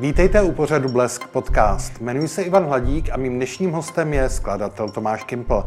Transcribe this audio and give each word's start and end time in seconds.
Vítejte 0.00 0.42
u 0.42 0.52
pořadu 0.52 0.88
Blesk 0.88 1.28
podcast. 1.28 2.00
Jmenuji 2.00 2.28
se 2.28 2.42
Ivan 2.42 2.64
Hladík 2.64 3.10
a 3.12 3.16
mým 3.16 3.36
dnešním 3.36 3.72
hostem 3.72 4.14
je 4.14 4.28
skladatel 4.28 4.88
Tomáš 4.88 5.24
Kimpl. 5.24 5.64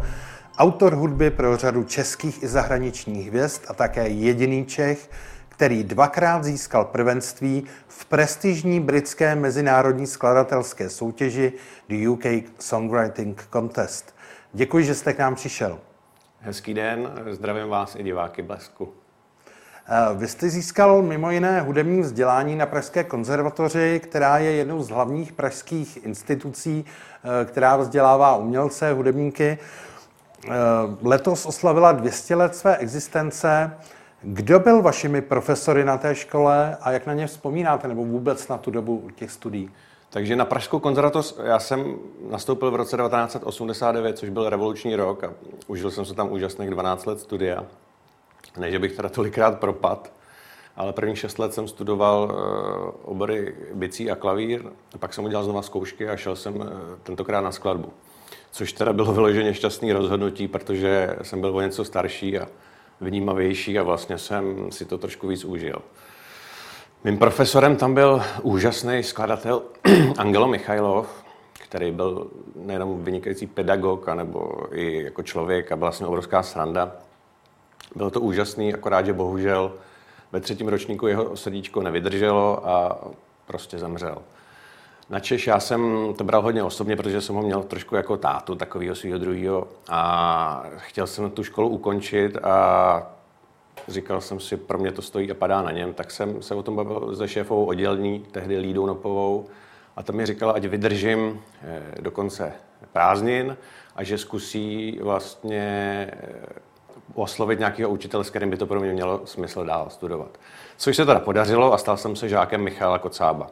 Autor 0.57 0.93
hudby 0.93 1.31
pro 1.31 1.57
řadu 1.57 1.83
českých 1.83 2.43
i 2.43 2.47
zahraničních 2.47 3.27
hvězd 3.27 3.61
a 3.67 3.73
také 3.73 4.07
jediný 4.07 4.65
Čech, 4.65 5.09
který 5.49 5.83
dvakrát 5.83 6.43
získal 6.43 6.85
prvenství 6.85 7.63
v 7.87 8.05
prestižní 8.05 8.79
britské 8.79 9.35
mezinárodní 9.35 10.07
skladatelské 10.07 10.89
soutěži 10.89 11.53
The 11.89 12.07
UK 12.07 12.25
Songwriting 12.59 13.47
Contest. 13.53 14.15
Děkuji, 14.53 14.85
že 14.85 14.95
jste 14.95 15.13
k 15.13 15.19
nám 15.19 15.35
přišel. 15.35 15.79
Hezký 16.39 16.73
den, 16.73 17.11
zdravím 17.31 17.69
vás 17.69 17.95
i 17.95 18.03
diváky 18.03 18.41
Blesku. 18.41 19.02
Eh, 19.87 20.15
vy 20.15 20.27
jste 20.27 20.49
získal 20.49 21.01
mimo 21.01 21.31
jiné 21.31 21.61
hudební 21.61 22.01
vzdělání 22.01 22.55
na 22.55 22.65
Pražské 22.65 23.03
konzervatoři, 23.03 24.01
která 24.03 24.37
je 24.37 24.51
jednou 24.51 24.83
z 24.83 24.89
hlavních 24.89 25.33
pražských 25.33 26.05
institucí, 26.05 26.85
eh, 26.85 27.45
která 27.45 27.77
vzdělává 27.77 28.35
umělce, 28.35 28.93
hudebníky. 28.93 29.57
Eh, 30.47 30.49
letos 31.01 31.45
oslavila 31.45 31.91
200 31.91 32.35
let 32.35 32.55
své 32.55 32.77
existence. 32.77 33.77
Kdo 34.21 34.59
byl 34.59 34.81
vašimi 34.81 35.21
profesory 35.21 35.85
na 35.85 35.97
té 35.97 36.15
škole 36.15 36.77
a 36.81 36.91
jak 36.91 37.05
na 37.05 37.13
ně 37.13 37.27
vzpomínáte, 37.27 37.87
nebo 37.87 38.05
vůbec 38.05 38.47
na 38.47 38.57
tu 38.57 38.71
dobu 38.71 39.09
těch 39.15 39.31
studií? 39.31 39.71
Takže 40.09 40.35
na 40.35 40.45
Pražskou 40.45 40.79
konzervatoř 40.79 41.35
já 41.43 41.59
jsem 41.59 41.95
nastoupil 42.31 42.71
v 42.71 42.75
roce 42.75 42.97
1989, 42.97 44.17
což 44.17 44.29
byl 44.29 44.49
revoluční 44.49 44.95
rok 44.95 45.23
a 45.23 45.33
užil 45.67 45.91
jsem 45.91 46.05
se 46.05 46.13
tam 46.13 46.31
úžasných 46.31 46.69
12 46.69 47.05
let 47.05 47.19
studia. 47.19 47.65
Ne, 48.57 48.71
že 48.71 48.79
bych 48.79 48.91
teda 48.95 49.09
tolikrát 49.09 49.59
propad, 49.59 50.11
ale 50.75 50.93
prvních 50.93 51.19
šest 51.19 51.39
let 51.39 51.53
jsem 51.53 51.67
studoval 51.67 52.23
uh, 52.23 53.11
obory 53.11 53.55
bicí 53.73 54.11
a 54.11 54.15
klavír, 54.15 54.63
a 54.95 54.97
pak 54.97 55.13
jsem 55.13 55.23
udělal 55.23 55.43
znova 55.43 55.61
zkoušky 55.61 56.09
a 56.09 56.17
šel 56.17 56.35
jsem 56.35 56.55
uh, 56.55 56.67
tentokrát 57.03 57.41
na 57.41 57.51
skladbu. 57.51 57.93
Což 58.51 58.73
teda 58.73 58.93
bylo 58.93 59.13
vyloženě 59.13 59.53
šťastný 59.53 59.93
rozhodnutí, 59.93 60.47
protože 60.47 61.17
jsem 61.21 61.41
byl 61.41 61.57
o 61.57 61.61
něco 61.61 61.85
starší 61.85 62.39
a 62.39 62.47
vnímavější 63.01 63.79
a 63.79 63.83
vlastně 63.83 64.17
jsem 64.17 64.71
si 64.71 64.85
to 64.85 64.97
trošku 64.97 65.27
víc 65.27 65.45
užil. 65.45 65.81
Mým 67.03 67.17
profesorem 67.17 67.75
tam 67.75 67.93
byl 67.93 68.21
úžasný 68.41 69.03
skladatel 69.03 69.61
Angelo 70.17 70.47
Michailov, 70.47 71.23
který 71.53 71.91
byl 71.91 72.27
nejenom 72.55 73.03
vynikající 73.03 73.47
pedagog, 73.47 74.07
nebo 74.07 74.51
i 74.71 75.03
jako 75.03 75.23
člověk 75.23 75.71
a 75.71 75.75
byla 75.75 75.89
vlastně 75.89 76.07
obrovská 76.07 76.43
sranda. 76.43 76.95
Bylo 77.95 78.09
to 78.09 78.21
úžasný, 78.21 78.73
akorát, 78.73 79.05
že 79.05 79.13
bohužel 79.13 79.73
ve 80.31 80.39
třetím 80.39 80.67
ročníku 80.67 81.07
jeho 81.07 81.37
srdíčko 81.37 81.81
nevydrželo 81.81 82.69
a 82.69 83.07
prostě 83.45 83.79
zemřel. 83.79 84.17
Na 85.09 85.19
Češ 85.19 85.47
já 85.47 85.59
jsem 85.59 86.13
to 86.17 86.23
bral 86.23 86.41
hodně 86.41 86.63
osobně, 86.63 86.95
protože 86.95 87.21
jsem 87.21 87.35
ho 87.35 87.41
měl 87.41 87.63
trošku 87.63 87.95
jako 87.95 88.17
tátu, 88.17 88.55
takového 88.55 88.95
svého 88.95 89.17
druhého. 89.17 89.67
A 89.89 90.63
chtěl 90.77 91.07
jsem 91.07 91.31
tu 91.31 91.43
školu 91.43 91.69
ukončit 91.69 92.37
a 92.43 93.13
říkal 93.87 94.21
jsem 94.21 94.39
si, 94.39 94.57
pro 94.57 94.77
mě 94.77 94.91
to 94.91 95.01
stojí 95.01 95.31
a 95.31 95.33
padá 95.33 95.61
na 95.61 95.71
něm, 95.71 95.93
tak 95.93 96.11
jsem 96.11 96.41
se 96.41 96.55
o 96.55 96.63
tom 96.63 96.75
bavil 96.75 97.15
se 97.15 97.27
šéfovou 97.27 97.65
oddělení, 97.65 98.25
tehdy 98.31 98.57
Lídou 98.57 98.85
Nopovou, 98.85 99.47
a 99.95 100.03
tam 100.03 100.15
mi 100.15 100.25
říkala, 100.25 100.53
ať 100.53 100.65
vydržím 100.65 101.41
eh, 101.61 102.01
do 102.01 102.11
konce 102.11 102.53
prázdnin 102.91 103.57
a 103.95 104.03
že 104.03 104.17
zkusí 104.17 104.99
vlastně 105.01 105.61
eh, 106.13 106.45
oslovit 107.13 107.59
nějakého 107.59 107.89
učitele, 107.89 108.23
s 108.23 108.29
kterým 108.29 108.49
by 108.49 108.57
to 108.57 108.65
pro 108.65 108.79
mě 108.79 108.93
mělo 108.93 109.21
smysl 109.25 109.65
dál 109.65 109.87
studovat. 109.89 110.39
Což 110.77 110.95
se 110.95 111.05
teda 111.05 111.19
podařilo 111.19 111.73
a 111.73 111.77
stal 111.77 111.97
jsem 111.97 112.15
se 112.15 112.29
žákem 112.29 112.61
Michala 112.61 112.99
Kocába. 112.99 113.47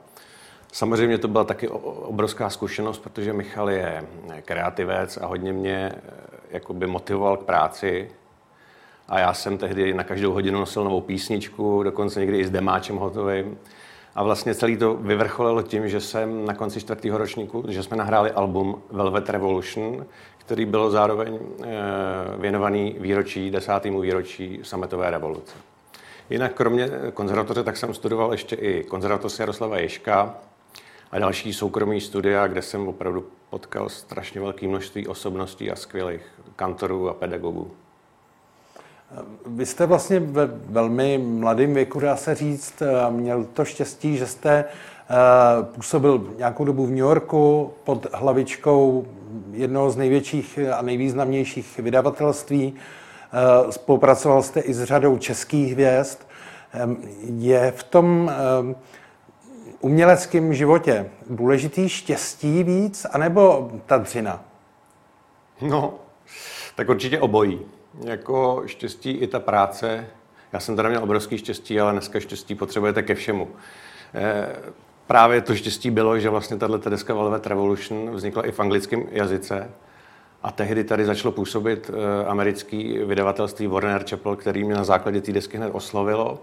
Samozřejmě 0.71 1.17
to 1.17 1.27
byla 1.27 1.43
taky 1.43 1.67
obrovská 1.67 2.49
zkušenost, 2.49 2.99
protože 2.99 3.33
Michal 3.33 3.69
je 3.69 4.03
kreativec 4.45 5.17
a 5.17 5.25
hodně 5.25 5.53
mě 5.53 5.91
eh, 5.95 5.99
jakoby 6.51 6.87
motivoval 6.87 7.37
k 7.37 7.43
práci. 7.43 8.11
A 9.09 9.19
já 9.19 9.33
jsem 9.33 9.57
tehdy 9.57 9.93
na 9.93 10.03
každou 10.03 10.33
hodinu 10.33 10.59
nosil 10.59 10.83
novou 10.83 11.01
písničku, 11.01 11.83
dokonce 11.83 12.19
někdy 12.19 12.39
i 12.39 12.45
s 12.45 12.49
demáčem 12.49 12.97
hotovým. 12.97 13.57
A 14.15 14.23
vlastně 14.23 14.55
celý 14.55 14.77
to 14.77 14.93
vyvrcholilo 14.95 15.61
tím, 15.61 15.89
že 15.89 16.01
jsem 16.01 16.45
na 16.45 16.53
konci 16.53 16.81
čtvrtého 16.81 17.17
ročníku, 17.17 17.65
že 17.67 17.83
jsme 17.83 17.97
nahráli 17.97 18.31
album 18.31 18.81
Velvet 18.91 19.29
Revolution, 19.29 20.05
který 20.37 20.65
byl 20.65 20.91
zároveň 20.91 21.39
eh, 21.39 21.67
věnovaný 22.37 22.95
výročí, 22.99 23.51
desátému 23.51 24.01
výročí 24.01 24.59
sametové 24.63 25.09
revoluce. 25.09 25.55
Jinak 26.29 26.53
kromě 26.53 26.89
konzervatoře, 27.13 27.63
tak 27.63 27.77
jsem 27.77 27.93
studoval 27.93 28.31
ještě 28.31 28.55
i 28.55 28.83
konzervatoř 28.83 29.39
Jaroslava 29.39 29.77
Ješka 29.77 30.35
a 31.11 31.19
další 31.19 31.53
soukromý 31.53 32.01
studia, 32.01 32.47
kde 32.47 32.61
jsem 32.61 32.87
opravdu 32.87 33.25
potkal 33.49 33.89
strašně 33.89 34.41
velké 34.41 34.67
množství 34.67 35.07
osobností 35.07 35.71
a 35.71 35.75
skvělých 35.75 36.21
kantorů 36.55 37.09
a 37.09 37.13
pedagogů. 37.13 37.71
Vy 39.45 39.65
jste 39.65 39.85
vlastně 39.85 40.19
ve 40.19 40.45
velmi 40.47 41.17
mladém 41.17 41.73
věku, 41.73 41.99
dá 41.99 42.15
se 42.15 42.35
říct, 42.35 42.81
eh, 42.81 43.11
měl 43.11 43.43
to 43.53 43.65
štěstí, 43.65 44.17
že 44.17 44.27
jste 44.27 44.65
Eh, 45.11 45.63
působil 45.63 46.33
nějakou 46.37 46.65
dobu 46.65 46.85
v 46.85 46.89
New 46.89 46.97
Yorku 46.97 47.73
pod 47.83 48.07
hlavičkou 48.13 49.05
jednoho 49.51 49.91
z 49.91 49.97
největších 49.97 50.59
a 50.73 50.81
nejvýznamnějších 50.81 51.79
vydavatelství. 51.79 52.73
Eh, 52.75 53.71
spolupracoval 53.71 54.43
jste 54.43 54.59
i 54.59 54.73
s 54.73 54.83
řadou 54.83 55.17
českých 55.17 55.73
hvězd. 55.73 56.19
Je 57.23 57.73
v 57.75 57.83
tom 57.83 58.31
uměleckém 59.81 60.53
životě 60.53 61.09
důležitý 61.29 61.89
štěstí 61.89 62.63
víc, 62.63 63.05
anebo 63.11 63.71
ta 63.85 63.97
dřina? 63.97 64.43
No, 65.61 65.93
tak 66.75 66.89
určitě 66.89 67.19
obojí. 67.19 67.59
Jako 67.99 68.63
štěstí 68.65 69.11
i 69.11 69.27
ta 69.27 69.39
práce. 69.39 70.07
Já 70.53 70.59
jsem 70.59 70.75
teda 70.75 70.89
měl 70.89 71.03
obrovský 71.03 71.37
štěstí, 71.37 71.79
ale 71.79 71.91
dneska 71.91 72.19
štěstí 72.19 72.55
potřebujete 72.55 73.03
ke 73.03 73.15
všemu. 73.15 73.47
Eh, 74.13 74.55
právě 75.07 75.41
to 75.41 75.55
štěstí 75.55 75.91
bylo, 75.91 76.19
že 76.19 76.29
vlastně 76.29 76.57
tato 76.57 76.89
deska 76.89 77.13
Velvet 77.13 77.47
Revolution 77.47 78.11
vznikla 78.11 78.45
i 78.45 78.51
v 78.51 78.59
anglickém 78.59 79.03
jazyce. 79.11 79.69
A 80.43 80.51
tehdy 80.51 80.83
tady 80.83 81.05
začalo 81.05 81.31
působit 81.31 81.91
eh, 81.93 82.25
americký 82.25 82.97
vydavatelství 82.97 83.67
Warner 83.67 84.05
Chappell, 84.09 84.35
který 84.35 84.63
mě 84.63 84.75
na 84.75 84.83
základě 84.83 85.21
té 85.21 85.31
desky 85.31 85.57
hned 85.57 85.69
oslovilo. 85.73 86.39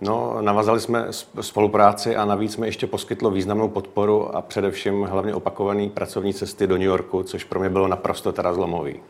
No, 0.00 0.42
navazali 0.42 0.80
jsme 0.80 1.06
spolupráci 1.40 2.16
a 2.16 2.24
navíc 2.24 2.52
jsme 2.52 2.66
ještě 2.66 2.86
poskytlo 2.86 3.30
významnou 3.30 3.68
podporu 3.68 4.36
a 4.36 4.42
především 4.42 5.02
hlavně 5.02 5.34
opakovaný 5.34 5.90
pracovní 5.90 6.34
cesty 6.34 6.66
do 6.66 6.74
New 6.74 6.86
Yorku, 6.86 7.22
což 7.22 7.44
pro 7.44 7.60
mě 7.60 7.70
bylo 7.70 7.88
naprosto 7.88 8.32
teda 8.32 8.54
zlomový. 8.54 9.00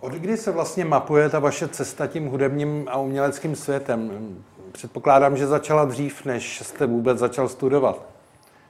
Od 0.00 0.12
kdy 0.12 0.36
se 0.36 0.52
vlastně 0.52 0.84
mapuje 0.84 1.28
ta 1.28 1.38
vaše 1.38 1.68
cesta 1.68 2.06
tím 2.06 2.26
hudebním 2.26 2.88
a 2.90 2.98
uměleckým 2.98 3.56
světem? 3.56 4.10
Předpokládám, 4.72 5.36
že 5.36 5.46
začala 5.46 5.84
dřív, 5.84 6.24
než 6.24 6.60
jste 6.60 6.86
vůbec 6.86 7.18
začal 7.18 7.48
studovat. 7.48 8.02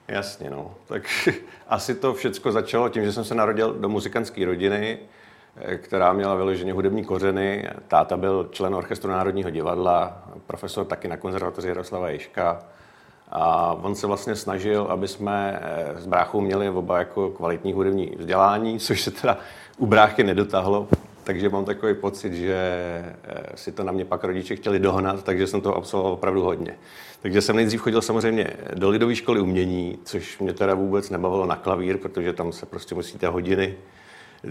Jasně, 0.09 0.51
no. 0.51 0.75
Tak 0.87 1.03
asi 1.69 1.95
to 1.95 2.15
všechno 2.15 2.53
začalo 2.53 2.89
tím, 2.89 3.05
že 3.05 3.13
jsem 3.13 3.25
se 3.25 3.35
narodil 3.35 3.75
do 3.75 3.89
muzikantské 3.89 4.45
rodiny, 4.45 4.99
eh, 5.57 5.77
která 5.77 6.13
měla 6.13 6.35
vyloženě 6.35 6.73
hudební 6.73 7.05
kořeny. 7.05 7.69
Táta 7.89 8.17
byl 8.17 8.49
člen 8.53 8.75
Orchestru 8.75 9.11
Národního 9.11 9.51
divadla, 9.51 10.23
profesor 10.47 10.87
taky 10.87 11.09
na 11.09 11.17
konzervatoři 11.17 11.69
Jaroslava 11.69 12.11
Ješka. 12.11 12.63
A 13.31 13.73
on 13.83 13.95
se 13.95 14.07
vlastně 14.07 14.37
snažil, 14.37 14.87
aby 14.91 15.09
jsme 15.09 15.61
eh, 15.63 16.01
s 16.01 16.07
bráchou 16.07 16.41
měli 16.41 16.69
oba 16.69 16.99
jako 16.99 17.31
kvalitní 17.31 17.73
hudební 17.73 18.17
vzdělání, 18.19 18.79
což 18.79 19.03
se 19.03 19.11
teda 19.11 19.39
u 19.79 19.87
bráchy 19.87 20.25
nedotáhlo, 20.25 20.89
takže 21.29 21.49
mám 21.49 21.65
takový 21.65 21.95
pocit, 21.95 22.33
že 22.33 22.55
eh, 22.55 23.43
si 23.55 23.73
to 23.73 23.85
na 23.85 23.93
mě 23.93 24.05
pak 24.05 24.25
rodiče 24.25 24.57
chtěli 24.57 24.79
dohnat, 24.79 25.25
takže 25.25 25.47
jsem 25.47 25.61
to 25.61 25.77
absolvoval 25.77 26.13
opravdu 26.13 26.43
hodně. 26.43 26.79
Takže 27.23 27.41
jsem 27.41 27.57
nejdřív 27.57 27.81
chodil 27.81 28.03
samozřejmě 28.03 28.51
do 28.75 28.89
lidové 28.89 29.15
školy 29.17 29.41
umění, 29.41 29.99
což 30.05 30.39
mě 30.39 30.53
teda 30.53 30.75
vůbec 30.75 31.11
nebavilo 31.11 31.47
na 31.47 31.57
klavír, 31.57 31.99
protože 31.99 32.33
tam 32.33 32.53
se 32.53 32.67
prostě 32.67 32.95
musíte 32.95 33.29
hodiny 33.29 33.75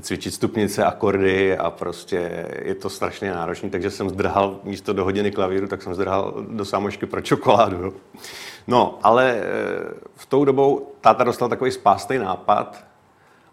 cvičit 0.02 0.34
stupnice, 0.34 0.86
akordy 0.86 1.58
a 1.58 1.70
prostě 1.70 2.46
je 2.62 2.76
to 2.76 2.90
strašně 2.90 3.32
náročné, 3.32 3.70
takže 3.70 3.92
jsem 3.92 4.10
zdrhal 4.10 4.60
místo 4.64 4.94
do 4.94 5.04
hodiny 5.04 5.32
klavíru, 5.32 5.68
tak 5.68 5.82
jsem 5.82 5.94
zdrhal 5.94 6.46
do 6.50 6.66
sámošky 6.66 7.06
pro 7.06 7.22
čokoládu. 7.22 7.94
No, 8.68 9.00
ale 9.04 9.36
eh, 9.36 9.44
v 10.16 10.26
tou 10.26 10.46
dobou 10.46 10.92
táta 11.02 11.24
dostal 11.24 11.50
takový 11.50 11.72
spástý 11.72 12.18
nápad, 12.18 12.87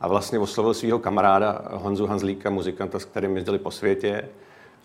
a 0.05 0.09
vlastně 0.09 0.39
oslovil 0.39 0.75
svého 0.75 0.99
kamaráda 0.99 1.63
Honzu 1.73 2.07
Hanzlíka, 2.07 2.51
muzikanta, 2.51 2.99
s 2.99 3.05
kterým 3.05 3.37
jezdili 3.37 3.59
po 3.59 3.71
světě. 3.71 4.29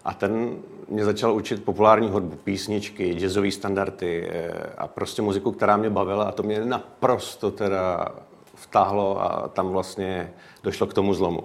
A 0.05 0.13
ten 0.13 0.57
mě 0.89 1.05
začal 1.05 1.33
učit 1.33 1.63
populární 1.63 2.09
hudbu, 2.09 2.35
písničky, 2.35 3.13
jazzové 3.13 3.51
standardy 3.51 4.29
eh, 4.29 4.51
a 4.77 4.87
prostě 4.87 5.21
muziku, 5.21 5.51
která 5.51 5.77
mě 5.77 5.89
bavila 5.89 6.23
a 6.23 6.31
to 6.31 6.43
mě 6.43 6.65
naprosto 6.65 7.51
teda 7.51 8.07
vtáhlo 8.55 9.21
a 9.21 9.47
tam 9.47 9.69
vlastně 9.69 10.33
došlo 10.63 10.87
k 10.87 10.93
tomu 10.93 11.13
zlomu. 11.13 11.43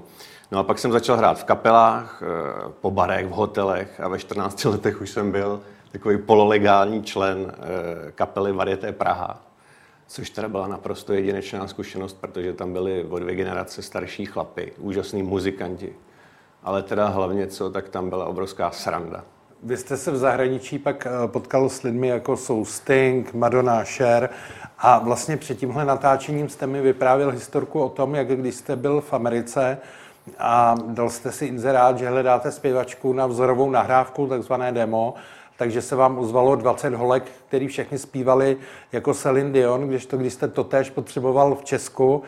No 0.52 0.58
a 0.58 0.62
pak 0.62 0.78
jsem 0.78 0.92
začal 0.92 1.16
hrát 1.16 1.38
v 1.38 1.44
kapelách, 1.44 2.22
eh, 2.22 2.72
po 2.80 2.90
barech, 2.90 3.26
v 3.26 3.30
hotelech 3.30 4.00
a 4.00 4.08
ve 4.08 4.18
14 4.18 4.64
letech 4.64 5.00
už 5.00 5.10
jsem 5.10 5.32
byl 5.32 5.60
takový 5.92 6.18
pololegální 6.18 7.02
člen 7.02 7.52
eh, 7.52 8.12
kapely 8.12 8.52
Varieté 8.52 8.92
Praha 8.92 9.40
což 10.14 10.30
teda 10.30 10.48
byla 10.48 10.66
naprosto 10.66 11.12
jedinečná 11.12 11.68
zkušenost, 11.68 12.16
protože 12.20 12.52
tam 12.52 12.72
byly 12.72 13.04
o 13.04 13.18
dvě 13.18 13.34
generace 13.34 13.82
starší 13.82 14.26
chlapy, 14.26 14.72
úžasní 14.78 15.22
muzikanti. 15.22 15.92
Ale 16.62 16.82
teda 16.82 17.08
hlavně 17.08 17.46
co, 17.46 17.70
tak 17.70 17.88
tam 17.88 18.10
byla 18.10 18.26
obrovská 18.26 18.70
sranda. 18.70 19.24
Vy 19.62 19.76
jste 19.76 19.96
se 19.96 20.10
v 20.10 20.16
zahraničí 20.16 20.78
pak 20.78 21.06
eh, 21.06 21.28
potkal 21.28 21.68
s 21.68 21.82
lidmi 21.82 22.08
jako 22.08 22.36
jsou 22.36 22.64
Sting, 22.64 23.34
Madonna, 23.34 23.84
Cher 23.84 24.30
a 24.78 24.98
vlastně 24.98 25.36
před 25.36 25.58
tímhle 25.58 25.84
natáčením 25.84 26.48
jste 26.48 26.66
mi 26.66 26.82
vyprávěl 26.82 27.30
historku 27.30 27.80
o 27.80 27.88
tom, 27.88 28.14
jak 28.14 28.28
když 28.28 28.54
jste 28.54 28.76
byl 28.76 29.00
v 29.00 29.12
Americe 29.12 29.78
a 30.38 30.74
dal 30.86 31.10
jste 31.10 31.32
si 31.32 31.46
inzerát, 31.46 31.98
že 31.98 32.08
hledáte 32.08 32.52
zpěvačku 32.52 33.12
na 33.12 33.26
vzorovou 33.26 33.70
nahrávku, 33.70 34.26
takzvané 34.26 34.72
demo, 34.72 35.14
takže 35.56 35.82
se 35.82 35.96
vám 35.96 36.18
ozvalo 36.18 36.56
20 36.56 36.94
holek, 36.94 37.24
který 37.48 37.68
všechny 37.68 37.98
zpívali 37.98 38.56
jako 38.92 39.14
Celine 39.14 39.52
Dion, 39.52 39.88
když 39.88 40.06
to, 40.06 40.16
když 40.16 40.32
jste 40.32 40.48
to 40.48 40.64
též 40.64 40.90
potřeboval 40.90 41.54
v 41.54 41.64
Česku, 41.64 42.22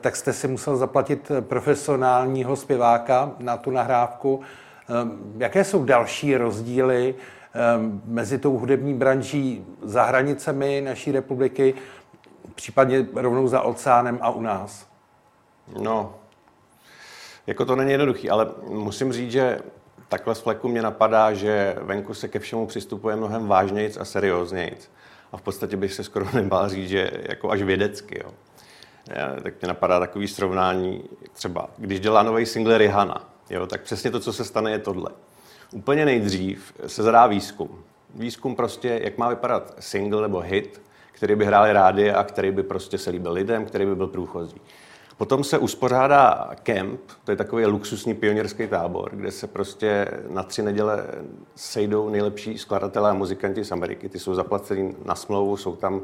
tak 0.00 0.16
jste 0.16 0.32
si 0.32 0.48
musel 0.48 0.76
zaplatit 0.76 1.32
profesionálního 1.40 2.56
zpěváka 2.56 3.32
na 3.38 3.56
tu 3.56 3.70
nahrávku. 3.70 4.40
Ehm, 4.88 5.34
jaké 5.38 5.64
jsou 5.64 5.84
další 5.84 6.36
rozdíly 6.36 7.14
ehm, 7.54 8.02
mezi 8.04 8.38
tou 8.38 8.58
hudební 8.58 8.94
branží 8.94 9.66
za 9.82 10.04
hranicemi 10.04 10.80
naší 10.80 11.12
republiky, 11.12 11.74
případně 12.54 13.06
rovnou 13.14 13.48
za 13.48 13.60
oceánem 13.60 14.18
a 14.20 14.30
u 14.30 14.40
nás? 14.40 14.86
No, 15.80 16.14
jako 17.46 17.64
to 17.64 17.76
není 17.76 17.90
jednoduchý, 17.90 18.30
ale 18.30 18.48
musím 18.68 19.12
říct, 19.12 19.32
že 19.32 19.58
takhle 20.08 20.34
z 20.34 20.40
fleku 20.40 20.68
mě 20.68 20.82
napadá, 20.82 21.34
že 21.34 21.76
venku 21.82 22.14
se 22.14 22.28
ke 22.28 22.38
všemu 22.38 22.66
přistupuje 22.66 23.16
mnohem 23.16 23.46
vážnějc 23.46 23.96
a 23.96 24.04
serióznějc. 24.04 24.90
A 25.32 25.36
v 25.36 25.42
podstatě 25.42 25.76
bych 25.76 25.92
se 25.92 26.04
skoro 26.04 26.26
nebál 26.34 26.68
říct, 26.68 26.88
že 26.88 27.10
jako 27.28 27.50
až 27.50 27.62
vědecky. 27.62 28.20
Jo. 28.24 28.30
Tak 29.42 29.60
mě 29.60 29.68
napadá 29.68 30.00
takový 30.00 30.28
srovnání, 30.28 31.04
třeba 31.32 31.70
když 31.78 32.00
dělá 32.00 32.22
nový 32.22 32.46
single 32.46 32.78
Rihanna, 32.78 33.28
jo, 33.50 33.66
tak 33.66 33.82
přesně 33.82 34.10
to, 34.10 34.20
co 34.20 34.32
se 34.32 34.44
stane, 34.44 34.70
je 34.70 34.78
tohle. 34.78 35.10
Úplně 35.72 36.04
nejdřív 36.04 36.72
se 36.86 37.02
zadá 37.02 37.26
výzkum. 37.26 37.84
Výzkum 38.14 38.56
prostě, 38.56 39.00
jak 39.02 39.18
má 39.18 39.28
vypadat 39.28 39.74
single 39.78 40.22
nebo 40.22 40.40
hit, 40.40 40.82
který 41.12 41.34
by 41.34 41.44
hráli 41.44 41.72
rádi 41.72 42.10
a 42.10 42.24
který 42.24 42.50
by 42.50 42.62
prostě 42.62 42.98
se 42.98 43.10
líbil 43.10 43.32
lidem, 43.32 43.66
který 43.66 43.86
by 43.86 43.94
byl 43.94 44.06
průchozí. 44.06 44.60
Potom 45.16 45.44
se 45.44 45.58
uspořádá 45.58 46.50
kemp, 46.62 47.00
to 47.24 47.30
je 47.30 47.36
takový 47.36 47.66
luxusní 47.66 48.14
pionýrský 48.14 48.66
tábor, 48.66 49.10
kde 49.12 49.30
se 49.30 49.46
prostě 49.46 50.08
na 50.28 50.42
tři 50.42 50.62
neděle 50.62 51.06
sejdou 51.54 52.08
nejlepší 52.08 52.58
skladatelé 52.58 53.10
a 53.10 53.14
muzikanti 53.14 53.64
z 53.64 53.72
Ameriky. 53.72 54.08
Ty 54.08 54.18
jsou 54.18 54.34
zaplaceni 54.34 54.94
na 55.04 55.14
smlouvu, 55.14 55.56
jsou 55.56 55.76
tam 55.76 56.02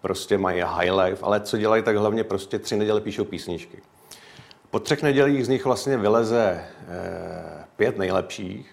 prostě 0.00 0.38
mají 0.38 0.60
high 0.60 0.92
life, 0.92 1.24
ale 1.24 1.40
co 1.40 1.58
dělají, 1.58 1.82
tak 1.82 1.96
hlavně 1.96 2.24
prostě 2.24 2.58
tři 2.58 2.76
neděle 2.76 3.00
píšou 3.00 3.24
písničky. 3.24 3.78
Po 4.70 4.80
třech 4.80 5.02
nedělích 5.02 5.46
z 5.46 5.48
nich 5.48 5.64
vlastně 5.64 5.96
vyleze 5.96 6.64
eh, 6.88 7.64
pět 7.76 7.98
nejlepších, 7.98 8.70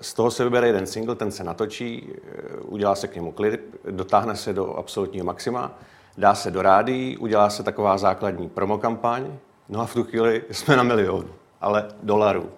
z 0.00 0.14
toho 0.14 0.30
se 0.30 0.44
vybere 0.44 0.66
jeden 0.66 0.86
single, 0.86 1.14
ten 1.14 1.30
se 1.30 1.44
natočí, 1.44 2.12
eh, 2.12 2.56
udělá 2.56 2.94
se 2.94 3.08
k 3.08 3.14
němu 3.14 3.32
klip, 3.32 3.76
dotáhne 3.90 4.36
se 4.36 4.52
do 4.52 4.74
absolutního 4.74 5.26
maxima 5.26 5.78
dá 6.18 6.34
se 6.34 6.50
do 6.50 6.62
rádií, 6.62 7.16
udělá 7.16 7.50
se 7.50 7.62
taková 7.62 7.98
základní 7.98 8.48
promokampaň, 8.48 9.26
no 9.68 9.80
a 9.80 9.86
v 9.86 9.94
tu 9.94 10.04
chvíli 10.04 10.42
jsme 10.50 10.76
na 10.76 10.82
milion, 10.82 11.30
ale 11.60 11.88
dolarů. 12.02 12.50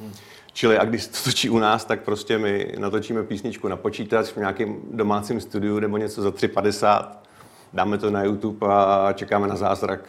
Hmm. 0.00 0.12
Čili 0.52 0.78
a 0.78 0.84
když 0.84 1.06
to 1.06 1.18
točí 1.24 1.50
u 1.50 1.58
nás, 1.58 1.84
tak 1.84 2.02
prostě 2.02 2.38
my 2.38 2.74
natočíme 2.78 3.22
písničku 3.22 3.68
na 3.68 3.76
počítač 3.76 4.26
v 4.26 4.36
nějakém 4.36 4.80
domácím 4.90 5.40
studiu 5.40 5.78
nebo 5.78 5.96
něco 5.96 6.22
za 6.22 6.30
3,50, 6.30 7.08
dáme 7.72 7.98
to 7.98 8.10
na 8.10 8.22
YouTube 8.22 8.66
a 8.70 9.12
čekáme 9.12 9.48
na 9.48 9.56
zázrak, 9.56 10.00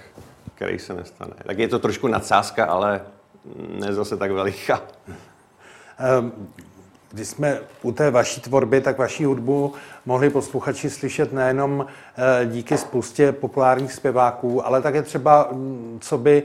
který 0.56 0.80
se 0.80 0.94
nestane. 0.94 1.33
Tak 1.45 1.59
je 1.59 1.68
to 1.68 1.80
trošku 1.80 2.07
nadsázka, 2.07 2.65
ale 2.65 3.01
ne 3.80 3.94
zase 3.94 4.18
tak 4.18 4.31
veliká. 4.31 4.81
Um, 6.19 6.31
když 7.11 7.27
jsme 7.27 7.59
u 7.81 7.91
té 7.91 8.11
vaší 8.11 8.41
tvorby, 8.41 8.81
tak 8.81 8.97
vaší 8.97 9.25
hudbu 9.25 9.73
mohli 10.05 10.29
posluchači 10.29 10.89
slyšet 10.89 11.33
nejenom 11.33 11.85
eh, 11.85 12.45
díky 12.45 12.77
spoustě 12.77 13.31
populárních 13.31 13.93
zpěváků, 13.93 14.65
ale 14.65 14.81
také 14.81 15.01
třeba 15.01 15.47
mm, 15.51 15.97
co 16.01 16.17
by 16.17 16.43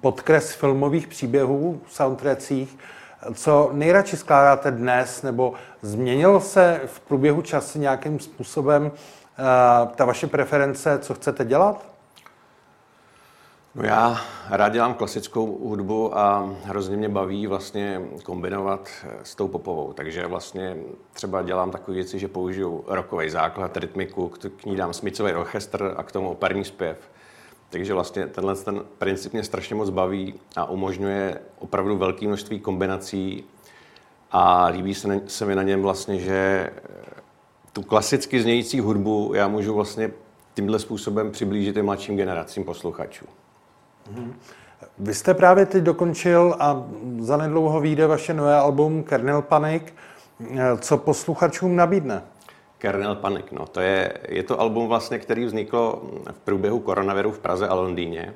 podkres 0.00 0.52
filmových 0.52 1.08
příběhů 1.08 1.80
v 1.86 1.92
soundtrackích. 1.92 2.78
Co 3.34 3.70
nejradši 3.72 4.16
skládáte 4.16 4.70
dnes, 4.70 5.22
nebo 5.22 5.52
změnilo 5.82 6.40
se 6.40 6.80
v 6.86 7.00
průběhu 7.00 7.42
času 7.42 7.78
nějakým 7.78 8.20
způsobem 8.20 8.92
eh, 8.92 9.42
ta 9.94 10.04
vaše 10.04 10.26
preference, 10.26 10.98
co 10.98 11.14
chcete 11.14 11.44
dělat? 11.44 11.91
No 13.74 13.84
já 13.84 14.20
rád 14.48 14.68
dělám 14.68 14.94
klasickou 14.94 15.68
hudbu 15.68 16.18
a 16.18 16.54
hrozně 16.64 16.96
mě 16.96 17.08
baví 17.08 17.46
vlastně 17.46 18.02
kombinovat 18.22 18.88
s 19.22 19.34
tou 19.34 19.48
popovou. 19.48 19.92
Takže 19.92 20.26
vlastně 20.26 20.76
třeba 21.12 21.42
dělám 21.42 21.70
takové 21.70 21.94
věci, 21.94 22.18
že 22.18 22.28
použiju 22.28 22.84
rokový 22.86 23.30
základ, 23.30 23.76
rytmiku, 23.76 24.28
k 24.56 24.64
ní 24.66 24.76
dám 24.76 24.92
smicový 24.92 25.32
orchestr 25.32 25.94
a 25.96 26.02
k 26.02 26.12
tomu 26.12 26.30
operní 26.30 26.64
zpěv. 26.64 27.10
Takže 27.70 27.94
vlastně 27.94 28.26
tenhle 28.26 28.54
ten 28.54 28.82
princip 28.98 29.32
mě 29.32 29.44
strašně 29.44 29.74
moc 29.74 29.90
baví 29.90 30.34
a 30.56 30.64
umožňuje 30.64 31.40
opravdu 31.58 31.96
velké 31.96 32.26
množství 32.26 32.60
kombinací 32.60 33.44
a 34.32 34.66
líbí 34.66 34.94
se, 34.94 35.20
se 35.26 35.46
mi 35.46 35.54
na 35.54 35.62
něm 35.62 35.82
vlastně, 35.82 36.18
že 36.18 36.70
tu 37.72 37.82
klasicky 37.82 38.42
znějící 38.42 38.80
hudbu 38.80 39.32
já 39.34 39.48
můžu 39.48 39.74
vlastně 39.74 40.10
tímhle 40.54 40.78
způsobem 40.78 41.30
přiblížit 41.30 41.76
i 41.76 41.82
mladším 41.82 42.16
generacím 42.16 42.64
posluchačů. 42.64 43.26
Vy 44.98 45.14
jste 45.14 45.34
právě 45.34 45.66
teď 45.66 45.82
dokončil 45.82 46.56
a 46.58 46.84
zanedlouho 47.18 47.80
vyjde 47.80 48.06
vaše 48.06 48.34
nové 48.34 48.56
album 48.56 49.02
Kernel 49.02 49.42
Panic. 49.42 49.82
Co 50.80 50.96
posluchačům 50.98 51.76
nabídne? 51.76 52.22
Kernel 52.78 53.14
Panic, 53.14 53.44
no 53.52 53.66
to 53.66 53.80
je, 53.80 54.12
je 54.28 54.42
to 54.42 54.60
album 54.60 54.88
vlastně, 54.88 55.18
který 55.18 55.44
vzniklo 55.44 56.02
v 56.32 56.38
průběhu 56.38 56.78
koronaviru 56.80 57.32
v 57.32 57.38
Praze 57.38 57.68
a 57.68 57.74
Londýně. 57.74 58.34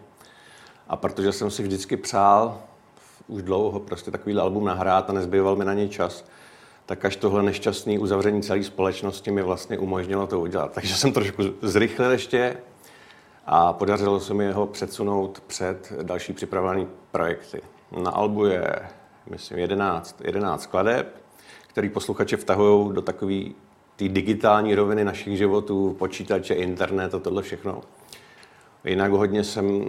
A 0.89 0.97
protože 0.97 1.33
jsem 1.33 1.51
si 1.51 1.63
vždycky 1.63 1.97
přál 1.97 2.59
už 3.29 3.43
dlouho 3.43 3.81
prostě 3.81 4.11
takový 4.11 4.37
album 4.37 4.65
nahrát 4.65 5.11
a 5.11 5.13
nezbyval 5.13 5.57
mi 5.57 5.65
na 5.65 5.75
něj 5.75 5.89
čas, 5.89 6.25
tak 6.87 7.05
až 7.05 7.17
tohle 7.17 7.43
nešťastné 7.43 7.99
uzavření 7.99 8.43
celé 8.43 8.63
společnosti 8.63 9.31
mi 9.31 9.43
vlastně 9.43 9.79
umožnilo 9.79 10.27
to 10.27 10.41
udělat. 10.41 10.73
Takže 10.73 10.95
jsem 10.95 11.13
trošku 11.13 11.43
zrychlil 11.63 12.11
ještě 12.11 12.57
a 13.47 13.73
podařilo 13.73 14.21
se 14.21 14.35
mi 14.35 14.53
ho 14.53 14.67
předsunout 14.67 15.41
před 15.47 15.93
další 16.03 16.33
připravené 16.33 16.87
projekty. 17.13 17.61
Na 18.03 18.11
albu 18.11 18.47
je, 18.47 18.81
myslím, 19.31 19.59
11, 19.59 20.21
11 20.25 20.63
skladeb, 20.63 21.23
který 21.67 21.89
posluchače 21.89 22.37
vtahují 22.37 22.95
do 22.95 23.03
takové 23.03 23.41
té 23.97 24.09
digitální 24.09 24.75
roviny 24.75 25.05
našich 25.05 25.39
životů, 25.39 25.97
počítače, 25.99 26.55
internet 26.55 27.15
a 27.15 27.19
tohle 27.19 27.43
všechno. 27.43 27.81
Jinak 28.85 29.13
hodně 29.13 29.45
jsem 29.45 29.85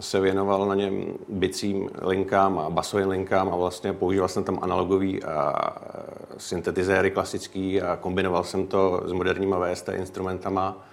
se 0.00 0.20
věnoval 0.20 0.66
na 0.66 0.74
něm 0.74 1.04
bicím 1.28 1.90
linkám 2.02 2.58
a 2.58 2.70
basovým 2.70 3.08
linkám 3.08 3.48
a 3.48 3.56
vlastně 3.56 3.92
používal 3.92 4.28
jsem 4.28 4.44
tam 4.44 4.58
analogový 4.62 5.22
a 5.22 5.54
syntetizéry 6.36 7.10
klasický 7.10 7.82
a 7.82 7.96
kombinoval 7.96 8.44
jsem 8.44 8.66
to 8.66 9.02
s 9.06 9.12
moderníma 9.12 9.58
VST 9.58 9.88
instrumentama 9.88 10.86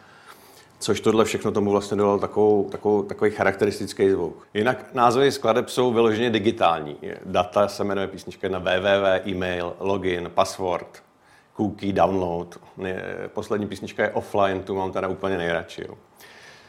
což 0.82 1.02
tohle 1.02 1.26
všechno 1.26 1.52
tomu 1.52 1.72
vlastně 1.72 1.98
dalo 1.98 2.18
takovou, 2.18 2.70
takovou, 2.70 3.04
takový 3.04 3.32
charakteristický 3.32 4.10
zvuk. 4.10 4.48
Jinak 4.54 4.94
názvy 4.94 5.32
skladeb 5.32 5.70
jsou 5.70 5.94
vyloženě 5.94 6.30
digitální. 6.30 6.98
Data 7.26 7.68
se 7.68 7.84
jmenuje 7.84 8.08
písnička 8.08 8.50
na 8.50 8.60
www, 8.60 9.28
e-mail, 9.28 9.74
login, 9.80 10.32
password, 10.34 11.04
cookie, 11.58 11.94
download. 11.94 12.60
Poslední 13.28 13.68
písnička 13.68 14.04
je 14.04 14.10
offline, 14.10 14.64
tu 14.64 14.76
mám 14.76 14.92
teda 14.92 15.08
úplně 15.08 15.38
nejradši. 15.38 15.82
Jo. 15.88 15.96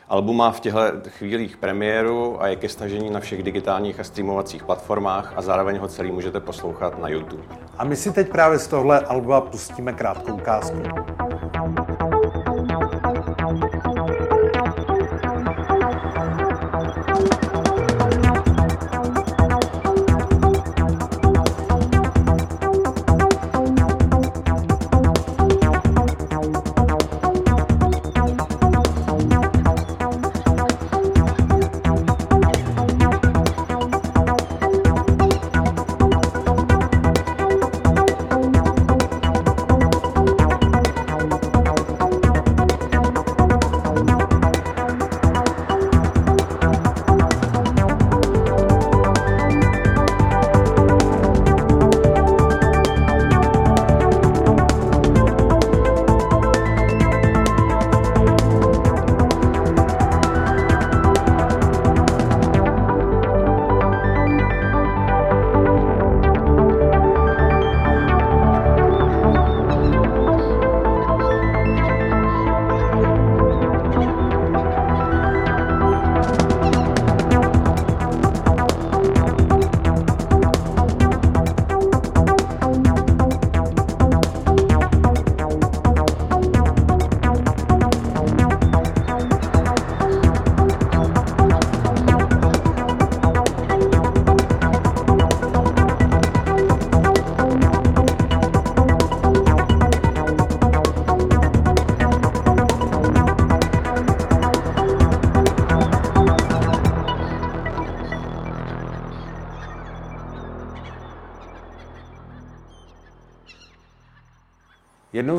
Album 0.09 0.37
má 0.37 0.51
v 0.51 0.61
těchto 0.61 0.81
chvílích 1.09 1.57
premiéru 1.57 2.43
a 2.43 2.49
je 2.49 2.57
ke 2.57 2.69
stažení 2.69 3.11
na 3.11 3.21
všech 3.21 3.43
digitálních 3.43 4.01
a 4.01 4.05
streamovacích 4.05 4.65
platformách 4.65 5.33
a 5.37 5.43
zároveň 5.43 5.79
ho 5.79 5.89
celý 5.89 6.13
můžete 6.13 6.41
poslouchat 6.41 6.99
na 6.99 7.09
YouTube. 7.09 7.43
A 7.79 7.85
my 7.85 7.97
si 7.97 8.13
teď 8.13 8.29
právě 8.29 8.59
z 8.59 8.67
tohle 8.67 9.01
alba 9.01 9.41
pustíme 9.41 9.93
krátkou 9.93 10.33
ukázku. 10.35 10.83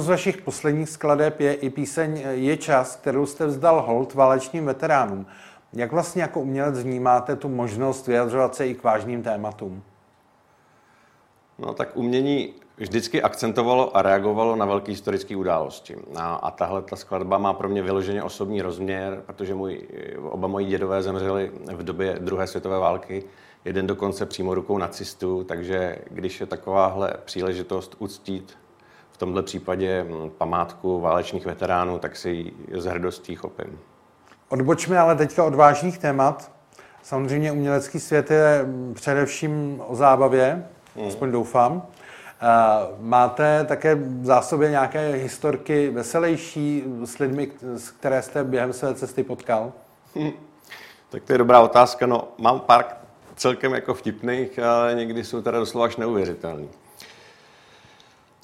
Z 0.04 0.08
vašich 0.08 0.38
posledních 0.38 0.90
skladeb 0.90 1.40
je 1.40 1.54
i 1.54 1.70
píseň 1.70 2.24
Je 2.32 2.58
čas, 2.58 2.96
kterou 2.96 3.26
jste 3.26 3.46
vzdal 3.46 3.82
hold 3.82 4.14
válečným 4.14 4.66
veteránům. 4.66 5.26
Jak 5.74 5.92
vlastně 5.92 6.22
jako 6.22 6.40
umělec 6.40 6.84
vnímáte 6.84 7.36
tu 7.36 7.50
možnost 7.50 8.08
vyjadřovat 8.08 8.56
se 8.56 8.68
i 8.68 8.74
k 8.74 8.84
vážným 8.84 9.24
tématům? 9.24 9.84
No 11.60 11.74
tak 11.74 11.98
umění 11.98 12.54
vždycky 12.78 13.22
akcentovalo 13.22 13.98
a 13.98 14.02
reagovalo 14.02 14.56
na 14.56 14.66
velké 14.66 14.92
historické 14.92 15.36
události. 15.36 15.96
A, 16.16 16.36
a 16.36 16.52
tahle 16.52 16.82
ta 16.82 16.96
skladba 16.96 17.38
má 17.38 17.54
pro 17.54 17.70
mě 17.70 17.84
vyloženě 17.84 18.24
osobní 18.24 18.62
rozměr, 18.62 19.24
protože 19.26 19.56
můj, 19.56 19.82
oba 20.22 20.48
moji 20.48 20.66
dědové 20.66 21.04
zemřeli 21.04 21.52
v 21.74 21.84
době 21.84 22.18
druhé 22.20 22.48
světové 22.48 22.80
války, 22.80 23.24
jeden 23.66 23.88
dokonce 23.88 24.26
přímo 24.26 24.54
rukou 24.54 24.78
nacistů, 24.78 25.44
takže 25.44 25.98
když 26.10 26.40
je 26.40 26.46
takováhle 26.46 27.14
příležitost 27.26 27.96
uctít 28.00 28.58
v 29.14 29.18
tomhle 29.18 29.44
případě 29.44 30.06
památku 30.38 31.00
válečných 31.00 31.46
veteránů, 31.46 32.00
tak 32.00 32.16
si 32.16 32.30
ji 32.30 32.54
s 32.72 32.86
hrdostí 32.86 33.36
chopím. 33.36 33.80
Odbočme 34.50 35.00
ale 35.00 35.16
teďka 35.16 35.44
od 35.44 35.56
vážných 35.56 35.98
témat. 35.98 36.52
Samozřejmě 37.04 37.52
umělecký 37.52 38.00
svět 38.00 38.32
je 38.32 38.66
především 38.94 39.82
o 39.88 39.96
zábavě, 39.96 40.68
hmm. 40.96 41.08
aspoň 41.08 41.32
doufám. 41.32 41.84
Máte 43.00 43.66
také 43.66 43.96
v 43.96 44.26
zásobě 44.26 44.70
nějaké 44.70 45.12
historky 45.12 45.90
veselější 45.90 46.84
s 47.06 47.18
lidmi, 47.18 47.52
které 48.00 48.22
jste 48.22 48.44
během 48.44 48.74
své 48.74 48.96
cesty 48.96 49.24
potkal? 49.24 49.72
Hmm. 50.16 50.32
Tak 51.10 51.24
to 51.24 51.34
je 51.34 51.38
dobrá 51.38 51.60
otázka. 51.60 52.06
No, 52.06 52.28
mám 52.38 52.60
pár 52.60 52.86
celkem 53.36 53.74
jako 53.74 53.94
vtipných, 53.94 54.60
ale 54.60 54.96
někdy 54.96 55.24
jsou 55.24 55.42
teda 55.42 55.60
doslova 55.60 55.86
až 55.86 55.98
neuvěřitelný. 55.98 56.70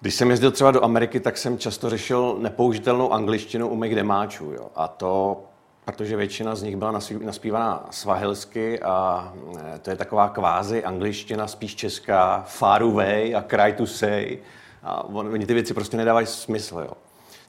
Když 0.01 0.15
jsem 0.15 0.29
jezdil 0.29 0.51
třeba 0.51 0.71
do 0.71 0.83
Ameriky, 0.83 1.19
tak 1.19 1.37
jsem 1.37 1.57
často 1.57 1.89
řešil 1.89 2.35
nepoužitelnou 2.39 3.13
angličtinu 3.13 3.67
u 3.67 3.75
mých 3.75 3.95
demáčů. 3.95 4.51
Jo. 4.53 4.67
A 4.75 4.87
to 4.87 5.43
protože 5.91 6.15
většina 6.15 6.55
z 6.55 6.63
nich 6.63 6.75
byla 6.75 6.99
naspívaná 7.21 7.87
svahilsky 7.91 8.79
a 8.79 9.33
eh, 9.57 9.79
to 9.79 9.89
je 9.89 9.95
taková 9.95 10.29
kvázi 10.29 10.83
angličtina, 10.83 11.47
spíš 11.47 11.75
česká, 11.75 12.43
far 12.47 12.83
away 12.83 13.35
a 13.35 13.41
cry 13.41 13.73
to 13.73 13.87
say. 13.87 14.37
A 14.83 15.03
oni 15.03 15.45
ty 15.45 15.53
věci 15.53 15.73
prostě 15.73 15.97
nedávají 15.97 16.25
smysl. 16.25 16.79
Jo. 16.79 16.93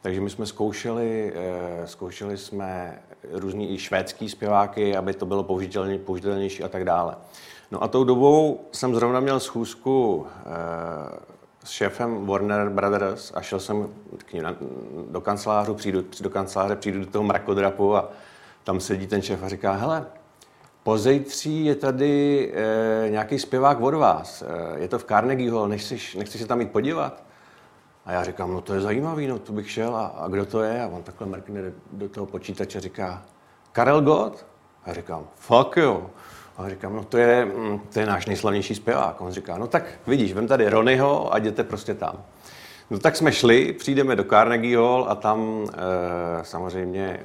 Takže 0.02 0.21
my 0.21 0.30
jsme 0.30 0.47
zkoušeli, 0.47 1.33
eh, 1.35 1.87
zkoušeli 1.87 2.38
jsme 2.38 2.99
různý 3.33 3.75
i 3.75 3.78
švédský 3.78 4.28
zpěváky, 4.28 4.97
aby 4.97 5.14
to 5.14 5.26
bylo 5.26 5.42
použitelně, 5.42 5.99
použitelnější 5.99 6.62
a 6.62 6.69
tak 6.69 6.85
dále. 6.85 7.16
No 7.71 7.83
a 7.83 7.88
tou 7.88 8.04
dobou 8.04 8.61
jsem 8.73 8.95
zrovna 8.95 9.21
měl 9.21 9.40
schůzku 9.40 10.26
eh, 10.26 11.30
s 11.64 11.71
šéfem 11.71 12.26
Warner 12.26 12.69
Brothers 12.69 13.33
a 13.35 13.40
šel 13.40 13.61
jsem 13.61 13.88
k 14.26 14.33
ním 14.33 14.45
do 15.11 15.21
kanceláře, 15.21 15.75
přijdu, 15.75 16.05
do 16.21 16.31
kanceláře, 16.31 16.76
přijdu 16.76 17.00
do 17.00 17.07
toho 17.07 17.25
mrakodrapu 17.25 17.97
a 17.97 18.09
tam 18.64 18.81
sedí 18.81 19.07
ten 19.07 19.23
šéf 19.23 19.43
a 19.43 19.49
říká, 19.49 19.73
hele, 19.73 20.07
pozejtří 20.83 21.64
je 21.64 21.75
tady 21.75 22.52
e, 22.55 23.11
nějaký 23.11 23.38
zpěvák 23.38 23.81
od 23.81 23.95
vás, 23.95 24.43
e, 24.43 24.81
je 24.81 24.88
to 24.88 24.99
v 24.99 25.05
Carnegie 25.05 25.52
Hall, 25.52 25.69
nechceš, 25.69 26.14
nechceš 26.14 26.40
se 26.40 26.47
tam 26.47 26.61
jít 26.61 26.73
podívat? 26.73 27.23
A 28.05 28.12
já 28.12 28.25
říkám, 28.25 28.52
no 28.52 28.61
to 28.61 28.75
je 28.75 28.81
zajímavý, 28.81 29.26
no 29.26 29.38
to 29.38 29.52
bych 29.52 29.71
šel 29.71 29.97
a, 29.97 30.07
a 30.07 30.29
kdo 30.29 30.47
to 30.47 30.62
je? 30.62 30.83
A 30.83 30.87
on 30.87 31.02
takhle 31.02 31.26
mrkne 31.26 31.73
do 31.93 32.09
toho 32.09 32.26
počítače 32.26 32.79
a 32.79 32.81
říká, 32.81 33.23
Karel 33.73 34.02
Gott? 34.02 34.47
A 34.85 34.88
já 34.88 34.95
říkám, 34.95 35.26
fuck 35.35 35.76
jo. 35.76 36.11
A 36.61 36.69
říkám, 36.69 36.97
no 36.97 37.05
to 37.05 37.19
je, 37.19 37.45
mm, 37.45 37.81
to 37.93 38.00
je 38.00 38.07
náš 38.07 38.26
nejslavnější 38.26 38.75
zpěvák. 38.75 39.21
On 39.21 39.33
říká, 39.33 39.59
no 39.59 39.67
tak 39.67 39.85
vidíš, 40.07 40.33
vem 40.33 40.47
tady 40.47 40.69
Ronnyho 40.69 41.35
a 41.35 41.38
jděte 41.38 41.64
prostě 41.64 41.95
tam. 41.95 42.25
No 42.90 42.99
tak 42.99 43.17
jsme 43.17 43.33
šli, 43.33 43.73
přijdeme 43.73 44.17
do 44.17 44.25
Carnegie 44.25 44.79
Hall 44.79 45.07
a 45.09 45.14
tam 45.14 45.67
e, 45.73 46.45
samozřejmě 46.45 47.21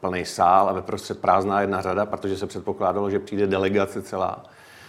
plný 0.00 0.24
sál 0.24 0.68
a 0.68 0.72
ve 0.72 0.82
prázdná 1.20 1.60
jedna 1.60 1.82
řada, 1.82 2.06
protože 2.06 2.36
se 2.36 2.46
předpokládalo, 2.46 3.10
že 3.10 3.18
přijde 3.18 3.46
delegace 3.46 4.02
celá. 4.02 4.44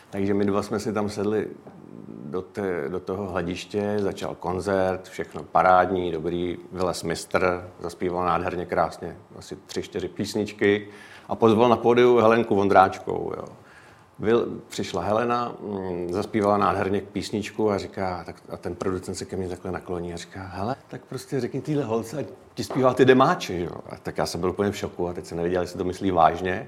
Takže 0.10 0.34
my 0.34 0.46
dva 0.46 0.64
jsme 0.64 0.80
si 0.80 0.94
tam 0.94 1.10
sedli 1.10 1.48
do, 2.08 2.42
té, 2.42 2.90
do 2.90 3.00
toho 3.00 3.30
hlediště, 3.30 3.96
začal 4.00 4.36
koncert, 4.36 5.10
všechno 5.10 5.44
parádní, 5.44 6.12
dobrý, 6.12 6.58
vylez 6.72 7.04
mistr, 7.04 7.70
zaspíval 7.80 8.26
nádherně 8.26 8.66
krásně, 8.66 9.18
asi 9.38 9.56
tři, 9.66 9.82
čtyři 9.82 10.08
písničky 10.08 10.88
a 11.30 11.36
pozval 11.36 11.70
na 11.70 11.76
pódiu 11.76 12.18
Helenku 12.18 12.56
Vondráčkou. 12.56 13.32
Jo. 13.38 13.46
Byl, 14.20 14.48
přišla 14.68 15.02
Helena, 15.02 15.56
mm, 15.62 16.14
zaspívala 16.14 16.58
nádherně 16.58 17.02
písničku 17.02 17.72
a 17.72 17.78
říká, 17.78 18.24
tak, 18.26 18.36
a 18.50 18.58
ten 18.58 18.76
producent 18.76 19.18
se 19.18 19.26
ke 19.26 19.36
mně 19.36 19.50
takhle 19.50 19.72
nakloní 19.72 20.14
a 20.14 20.18
říká, 20.18 20.44
hele, 20.54 20.76
tak 20.88 21.02
prostě 21.06 21.40
řekni 21.40 21.62
týhle 21.62 21.84
holce, 21.84 22.18
ať 22.18 22.26
ti 22.54 22.64
zpívá 22.64 22.94
ty 22.94 23.06
demáče, 23.06 23.60
jo. 23.60 23.72
A 23.90 23.96
tak 23.98 24.18
já 24.18 24.26
jsem 24.26 24.40
byl 24.40 24.50
úplně 24.50 24.72
v 24.72 24.78
šoku 24.78 25.08
a 25.08 25.14
teď 25.14 25.26
jsem 25.26 25.38
nevěděl, 25.38 25.62
jestli 25.62 25.78
to 25.78 25.84
myslí 25.84 26.12
vážně. 26.12 26.68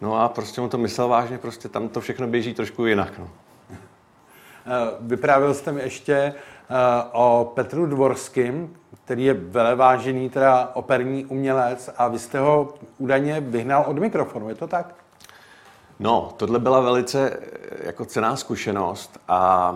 No 0.00 0.20
a 0.20 0.28
prostě 0.28 0.60
on 0.60 0.68
to 0.68 0.78
myslel 0.78 1.08
vážně, 1.08 1.38
prostě 1.38 1.68
tam 1.68 1.88
to 1.88 2.00
všechno 2.00 2.26
běží 2.26 2.54
trošku 2.54 2.86
jinak, 2.86 3.18
no. 3.18 3.28
Eh, 3.70 4.96
vyprávěl 5.00 5.54
jste 5.54 5.72
mi 5.72 5.80
ještě 5.80 6.14
eh, 6.14 6.34
o 7.12 7.52
Petru 7.54 7.86
Dvorským, 7.86 8.76
který 9.04 9.24
je 9.24 9.34
velevážený 9.34 10.30
teda 10.30 10.70
operní 10.74 11.24
umělec 11.24 11.90
a 11.96 12.08
vy 12.08 12.18
jste 12.18 12.38
ho 12.38 12.74
údajně 12.98 13.40
vyhnal 13.40 13.84
od 13.86 13.98
mikrofonu, 13.98 14.48
je 14.48 14.54
to 14.54 14.66
tak? 14.66 14.94
No, 16.00 16.34
tohle 16.36 16.58
byla 16.58 16.80
velice 16.80 17.30
eh, 17.30 17.86
jako 17.86 18.04
cená 18.04 18.36
zkušenost 18.36 19.18
a 19.28 19.74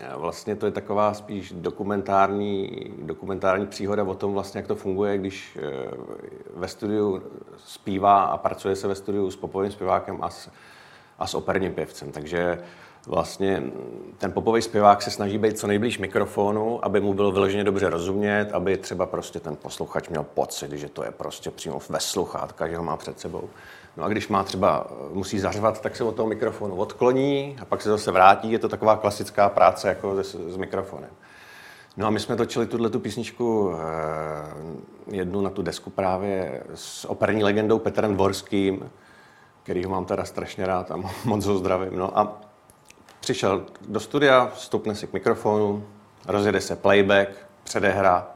eh, 0.00 0.08
vlastně 0.16 0.56
to 0.56 0.66
je 0.66 0.72
taková 0.72 1.14
spíš 1.14 1.52
dokumentární, 1.56 2.70
dokumentární 3.02 3.66
příhoda 3.66 4.04
o 4.04 4.14
tom 4.14 4.32
vlastně, 4.32 4.58
jak 4.58 4.66
to 4.66 4.76
funguje, 4.76 5.18
když 5.18 5.58
eh, 5.62 5.90
ve 6.54 6.68
studiu 6.68 7.22
zpívá 7.56 8.22
a 8.22 8.36
pracuje 8.36 8.76
se 8.76 8.88
ve 8.88 8.94
studiu 8.94 9.30
s 9.30 9.36
popovým 9.36 9.72
zpěvákem 9.72 10.18
a 10.20 10.30
s, 10.30 10.50
a 11.18 11.26
s 11.26 11.34
operním 11.34 11.74
pěvcem. 11.74 12.12
Takže 12.12 12.58
vlastně 13.06 13.62
ten 14.18 14.32
popový 14.32 14.62
zpěvák 14.62 15.02
se 15.02 15.10
snaží 15.10 15.38
být 15.38 15.58
co 15.58 15.66
nejblíž 15.66 15.98
mikrofonu, 15.98 16.84
aby 16.84 17.00
mu 17.00 17.14
bylo 17.14 17.32
vyloženě 17.32 17.64
dobře 17.64 17.90
rozumět, 17.90 18.52
aby 18.52 18.76
třeba 18.76 19.06
prostě 19.06 19.40
ten 19.40 19.56
posluchač 19.56 20.08
měl 20.08 20.22
pocit, 20.22 20.72
že 20.72 20.88
to 20.88 21.04
je 21.04 21.10
prostě 21.10 21.50
přímo 21.50 21.80
ve 21.88 22.00
sluchátka, 22.00 22.68
že 22.68 22.76
ho 22.76 22.84
má 22.84 22.96
před 22.96 23.20
sebou. 23.20 23.48
No 23.96 24.04
a 24.04 24.08
když 24.08 24.28
má 24.28 24.44
třeba, 24.44 24.86
musí 25.12 25.38
zařvat, 25.38 25.80
tak 25.80 25.96
se 25.96 26.04
od 26.04 26.16
toho 26.16 26.28
mikrofonu 26.28 26.74
odkloní 26.74 27.56
a 27.60 27.64
pak 27.64 27.82
se 27.82 27.88
zase 27.88 28.10
vrátí. 28.10 28.52
Je 28.52 28.58
to 28.58 28.68
taková 28.68 28.96
klasická 28.96 29.48
práce 29.48 29.88
jako 29.88 30.24
s, 30.24 30.36
s 30.48 30.56
mikrofonem. 30.56 31.10
No 31.96 32.06
a 32.06 32.10
my 32.10 32.20
jsme 32.20 32.36
točili 32.36 32.66
tuhle 32.66 32.90
tu 32.90 33.00
písničku 33.00 33.72
eh, 33.74 35.16
jednu 35.16 35.40
na 35.40 35.50
tu 35.50 35.62
desku 35.62 35.90
právě 35.90 36.62
s 36.74 37.04
operní 37.04 37.44
legendou 37.44 37.78
Petrem 37.78 38.14
Dvorským, 38.14 38.90
který 39.62 39.84
ho 39.84 39.90
mám 39.90 40.04
teda 40.04 40.24
strašně 40.24 40.66
rád 40.66 40.90
a 40.90 40.96
moc 41.24 41.46
ho 41.46 41.58
zdravím. 41.58 41.98
No 41.98 42.18
a 42.18 42.40
přišel 43.20 43.66
do 43.88 44.00
studia, 44.00 44.50
vstupne 44.54 44.94
si 44.94 45.06
k 45.06 45.12
mikrofonu, 45.12 45.84
rozjede 46.26 46.60
se 46.60 46.76
playback, 46.76 47.28
předehra, 47.64 48.28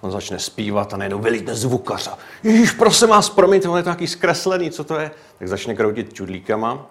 on 0.00 0.10
začne 0.10 0.38
zpívat 0.38 0.94
a 0.94 0.96
najednou 0.96 1.18
vylítne 1.18 1.54
zvukař 1.54 2.10
Ježíš, 2.42 2.70
prosím 2.70 3.08
vás, 3.08 3.30
promiňte, 3.30 3.68
on 3.68 3.76
je 3.76 3.82
to 3.82 3.88
nějaký 3.88 4.06
zkreslený, 4.06 4.70
co 4.70 4.84
to 4.84 4.98
je? 4.98 5.10
Tak 5.38 5.48
začne 5.48 5.74
kroutit 5.74 6.12
čudlíkama. 6.12 6.86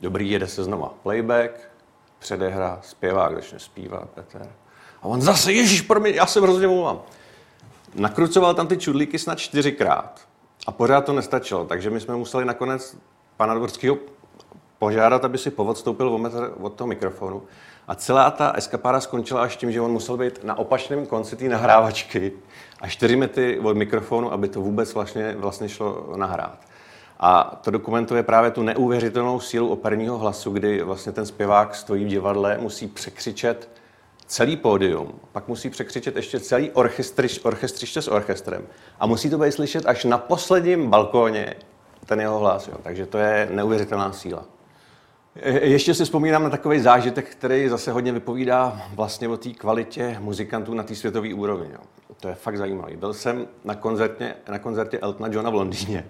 Dobrý, 0.00 0.30
jede 0.30 0.46
se 0.46 0.64
znova 0.64 0.94
playback, 1.02 1.52
předehra, 2.18 2.80
zpěvák 2.82 3.34
začne 3.34 3.58
zpívat, 3.58 4.10
Petr. 4.10 4.48
A 5.02 5.04
on 5.04 5.22
zase, 5.22 5.52
Ježíš, 5.52 5.80
promiň, 5.80 6.14
já 6.14 6.26
se 6.26 6.40
hrozně 6.40 6.66
mluvám. 6.66 7.00
Nakrucoval 7.94 8.54
tam 8.54 8.66
ty 8.66 8.76
čudlíky 8.76 9.18
snad 9.18 9.38
čtyřikrát. 9.38 10.20
A 10.66 10.72
pořád 10.72 11.04
to 11.04 11.12
nestačilo, 11.12 11.64
takže 11.64 11.90
my 11.90 12.00
jsme 12.00 12.16
museli 12.16 12.44
nakonec 12.44 12.96
pana 13.36 13.54
Dvorského 13.54 13.98
požádat, 14.78 15.24
aby 15.24 15.38
si 15.38 15.50
povodstoupil 15.50 16.08
o 16.08 16.18
metr 16.18 16.52
od 16.60 16.74
toho 16.74 16.88
mikrofonu. 16.88 17.42
A 17.88 17.94
celá 17.94 18.30
ta 18.30 18.52
eskapáda 18.52 19.00
skončila 19.00 19.42
až 19.42 19.56
tím, 19.56 19.72
že 19.72 19.80
on 19.80 19.90
musel 19.90 20.16
být 20.16 20.44
na 20.44 20.58
opačném 20.58 21.06
konci 21.06 21.36
té 21.36 21.48
nahrávačky 21.48 22.32
a 22.80 22.88
čtyři 22.88 23.16
metry 23.16 23.58
od 23.58 23.76
mikrofonu, 23.76 24.32
aby 24.32 24.48
to 24.48 24.60
vůbec 24.60 24.94
vlastně, 24.94 25.34
vlastně 25.38 25.68
šlo 25.68 26.12
nahrát. 26.16 26.58
A 27.20 27.60
to 27.64 27.70
dokumentuje 27.70 28.22
právě 28.22 28.50
tu 28.50 28.62
neuvěřitelnou 28.62 29.40
sílu 29.40 29.68
operního 29.68 30.18
hlasu, 30.18 30.50
kdy 30.50 30.82
vlastně 30.82 31.12
ten 31.12 31.26
zpěvák 31.26 31.74
stojí 31.74 32.04
v 32.04 32.08
divadle, 32.08 32.58
musí 32.60 32.86
překřičet 32.86 33.68
celý 34.26 34.56
pódium, 34.56 35.20
pak 35.32 35.48
musí 35.48 35.70
překřičet 35.70 36.16
ještě 36.16 36.40
celý 36.40 36.70
orchestriš, 36.70 37.40
orchestriště 37.44 38.02
s 38.02 38.08
orchestrem 38.08 38.66
a 39.00 39.06
musí 39.06 39.30
to 39.30 39.38
být 39.38 39.52
slyšet 39.52 39.86
až 39.86 40.04
na 40.04 40.18
posledním 40.18 40.90
balkóně 40.90 41.54
ten 42.06 42.20
jeho 42.20 42.38
hlas. 42.38 42.68
Jo. 42.68 42.74
Takže 42.82 43.06
to 43.06 43.18
je 43.18 43.48
neuvěřitelná 43.50 44.12
síla. 44.12 44.55
Ještě 45.44 45.94
si 45.94 46.04
vzpomínám 46.04 46.42
na 46.42 46.50
takový 46.50 46.80
zážitek, 46.80 47.30
který 47.30 47.68
zase 47.68 47.92
hodně 47.92 48.12
vypovídá 48.12 48.82
vlastně 48.94 49.28
o 49.28 49.36
té 49.36 49.50
kvalitě 49.50 50.16
muzikantů 50.20 50.74
na 50.74 50.82
té 50.82 50.94
světové 50.94 51.34
úrovni. 51.34 51.70
Jo. 51.72 51.80
To 52.20 52.28
je 52.28 52.34
fakt 52.34 52.58
zajímavý. 52.58 52.96
Byl 52.96 53.14
jsem 53.14 53.46
na 53.64 53.74
koncertě, 53.74 54.34
na 54.48 54.58
koncertě 54.58 54.98
Eltona 54.98 55.28
Johna 55.32 55.50
v 55.50 55.54
Londýně 55.54 56.06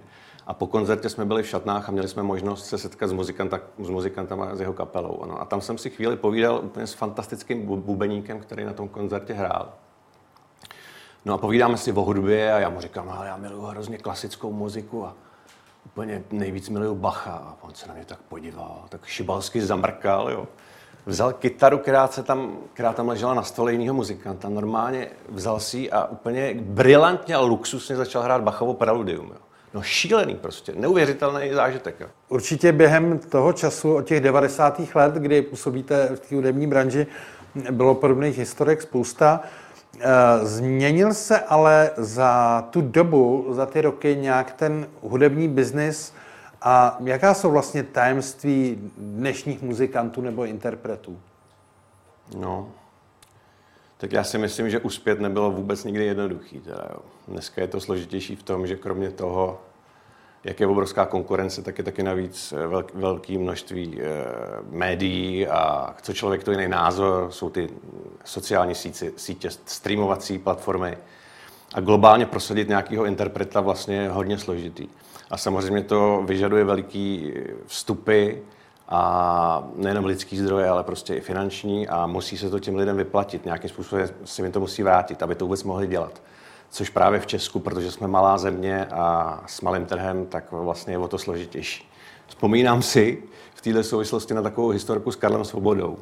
a 0.47 0.55
po 0.55 0.67
koncertě 0.67 1.09
jsme 1.09 1.25
byli 1.25 1.43
v 1.43 1.47
šatnách 1.47 1.89
a 1.89 1.93
měli 1.93 2.09
jsme 2.09 2.23
možnost 2.23 2.67
se 2.67 2.79
setkat 2.79 3.09
s, 3.09 3.13
muzikanta, 3.13 3.61
s 3.79 3.89
muzikantama 3.89 4.57
z 4.57 4.61
jeho 4.61 4.73
kapelou. 4.73 5.23
Ano. 5.23 5.41
A 5.41 5.45
tam 5.45 5.61
jsem 5.61 5.79
si 5.79 5.91
chvíli 5.91 6.17
povídal 6.17 6.61
úplně 6.65 6.87
s 6.87 6.93
fantastickým 6.93 7.67
bubeníkem, 7.67 8.41
který 8.41 8.65
na 8.65 8.73
tom 8.73 8.89
koncertě 8.89 9.33
hrál. 9.33 9.73
No 11.25 11.35
a 11.35 11.39
povídáme 11.39 11.77
si 11.77 11.93
o 11.93 12.03
hudbě 12.03 12.53
a 12.53 12.59
já 12.59 12.69
mu 12.69 12.81
říkám, 12.81 13.09
ale 13.09 13.27
já 13.27 13.37
miluju 13.37 13.63
hrozně 13.63 13.99
klasickou 13.99 14.53
muziku 14.53 15.07
a 15.07 15.15
úplně 15.87 16.23
nejvíc 16.31 16.69
miluju 16.69 16.95
Bacha. 16.95 17.31
A 17.31 17.57
on 17.61 17.75
se 17.75 17.89
na 17.89 17.95
mě 17.95 18.05
tak 18.05 18.19
podíval, 18.19 18.85
tak 18.89 19.07
šibalsky 19.07 19.63
zamrkal, 19.63 20.31
jo. 20.31 20.47
Vzal 21.07 21.33
kytaru, 21.33 21.79
která, 21.79 22.09
se 22.09 22.23
tam, 22.23 22.57
která 22.73 22.93
tam 22.93 23.09
ležela 23.09 23.35
na 23.35 23.43
stole 23.43 23.73
jiného 23.73 23.95
muzikanta, 23.95 24.49
normálně 24.49 25.09
vzal 25.29 25.61
si 25.61 25.91
a 25.91 26.05
úplně 26.05 26.55
brilantně 26.61 27.35
a 27.35 27.41
luxusně 27.41 27.97
začal 27.97 28.23
hrát 28.23 28.43
Bachovo 28.43 28.75
preludium. 28.75 29.27
Jo. 29.27 29.41
No 29.75 29.83
šílený 29.83 30.35
prostě, 30.35 30.73
neuvěřitelný 30.77 31.51
zážitek. 31.53 32.01
Jo. 32.01 32.07
Určitě 32.29 32.73
během 32.73 33.19
toho 33.19 33.53
času, 33.53 33.95
od 33.95 34.03
těch 34.03 34.21
90. 34.21 34.81
let, 34.95 35.15
kdy 35.15 35.43
působíte 35.43 36.09
v 36.17 36.21
té 36.21 36.37
hudební 36.37 36.67
branži, 36.67 37.07
bylo 37.71 37.95
podobných 37.95 38.39
historek 38.39 38.83
spousta. 38.83 39.41
Eh, 40.01 40.47
změnil 40.47 41.15
se 41.15 41.41
ale 41.41 41.91
za 41.97 42.63
tu 42.71 42.81
dobu, 42.81 43.47
za 43.51 43.67
ty 43.67 43.81
roky 43.81 44.17
nějak 44.17 44.53
ten 44.53 44.87
hudební 45.03 45.49
biznis 45.49 46.13
a 46.63 46.99
jaká 47.05 47.35
jsou 47.35 47.51
vlastně 47.51 47.83
tajemství 47.83 48.91
dnešních 48.97 49.63
muzikantů 49.63 50.21
nebo 50.21 50.45
interpretů? 50.45 51.19
No, 52.39 52.69
tak 53.99 54.13
já 54.13 54.25
si 54.25 54.39
myslím, 54.39 54.71
že 54.71 54.81
uspět 54.81 55.21
nebylo 55.21 55.51
vůbec 55.51 55.85
nikdy 55.85 56.05
jednoduchý. 56.05 56.61
Teda, 56.61 56.87
jo. 56.91 57.01
Dneska 57.29 57.61
je 57.61 57.69
to 57.69 57.81
složitější 57.81 58.37
v 58.37 58.43
tom, 58.43 58.67
že 58.67 58.77
kromě 58.77 59.11
toho, 59.11 59.61
jak 60.47 60.61
je 60.61 60.67
obrovská 60.67 61.07
konkurence, 61.07 61.63
tak 61.63 61.79
je 61.79 61.85
taky 61.85 62.03
navíc 62.03 62.53
eh, 62.57 62.67
velk, 62.67 62.95
velké 62.95 63.39
množství 63.39 64.01
e, 64.01 64.07
médií 64.71 65.47
a 65.47 65.95
co 66.03 66.13
člověk 66.13 66.45
to 66.45 66.51
jiný 66.51 66.69
názor, 66.69 67.27
jsou 67.31 67.51
ty 67.51 67.69
sociální 68.25 68.75
sítě, 68.75 69.13
sítě, 69.17 69.51
streamovací 69.51 70.39
platformy 70.39 70.99
a 71.75 71.81
globálně 71.81 72.27
prosadit 72.27 72.69
nějakého 72.69 73.05
interpreta 73.05 73.61
vlastně 73.61 73.97
je 73.97 74.09
hodně 74.09 74.39
složitý. 74.39 74.89
A 75.31 75.37
samozřejmě 75.37 75.83
to 75.83 76.23
vyžaduje 76.27 76.65
veliký 76.65 77.33
vstupy 77.67 78.31
a 78.89 79.69
nejenom 79.75 80.05
lidský 80.05 80.39
zdroje, 80.39 80.69
ale 80.69 80.85
prostě 80.85 81.15
i 81.15 81.21
finanční 81.21 81.89
a 81.89 82.07
musí 82.07 82.39
se 82.39 82.51
to 82.51 82.59
těm 82.59 82.77
lidem 82.77 82.97
vyplatit. 82.97 83.45
Nějakým 83.45 83.71
způsobem 83.71 84.09
se 84.25 84.43
jim 84.43 84.53
to 84.53 84.61
musí 84.61 84.83
vrátit, 84.83 85.23
aby 85.23 85.35
to 85.35 85.45
vůbec 85.45 85.65
mohli 85.65 85.87
dělat 85.87 86.21
což 86.71 86.91
právě 86.91 87.21
v 87.21 87.27
Česku, 87.27 87.61
protože 87.61 87.93
jsme 87.93 88.09
malá 88.09 88.39
země 88.39 88.87
a 88.87 89.43
s 89.47 89.61
malým 89.61 89.87
trhem, 89.87 90.27
tak 90.27 90.53
vlastně 90.53 90.95
je 90.95 90.99
o 90.99 91.09
to 91.09 91.19
složitější. 91.19 91.91
Vzpomínám 92.27 92.83
si 92.83 93.23
v 93.55 93.61
této 93.61 93.85
souvislosti 93.85 94.35
na 94.35 94.43
takovou 94.43 94.69
historku 94.69 95.13
s 95.13 95.17
Karlem 95.17 95.45
Svobodou. 95.45 95.99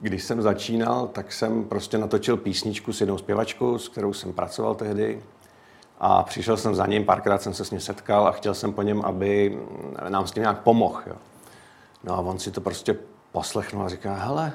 Když 0.00 0.22
jsem 0.22 0.42
začínal, 0.42 1.06
tak 1.06 1.32
jsem 1.32 1.64
prostě 1.64 1.98
natočil 1.98 2.36
písničku 2.36 2.92
s 2.92 3.00
jednou 3.00 3.18
zpěvačkou, 3.18 3.78
s 3.78 3.88
kterou 3.88 4.12
jsem 4.12 4.32
pracoval 4.32 4.74
tehdy. 4.74 5.22
A 5.98 6.22
přišel 6.22 6.56
jsem 6.56 6.74
za 6.74 6.86
ním, 6.86 7.04
párkrát 7.04 7.42
jsem 7.42 7.54
se 7.54 7.64
s 7.64 7.70
ním 7.70 7.80
setkal 7.80 8.26
a 8.26 8.32
chtěl 8.32 8.54
jsem 8.54 8.72
po 8.72 8.82
něm, 8.82 9.02
aby 9.04 9.58
nám 10.08 10.26
s 10.26 10.32
tím 10.32 10.40
nějak 10.40 10.62
pomohl. 10.62 11.02
Jo. 11.06 11.16
No 12.04 12.14
a 12.14 12.18
on 12.18 12.38
si 12.38 12.50
to 12.50 12.60
prostě 12.60 12.96
poslechnul 13.32 13.84
a 13.84 13.88
říká, 13.88 14.14
hele, 14.14 14.52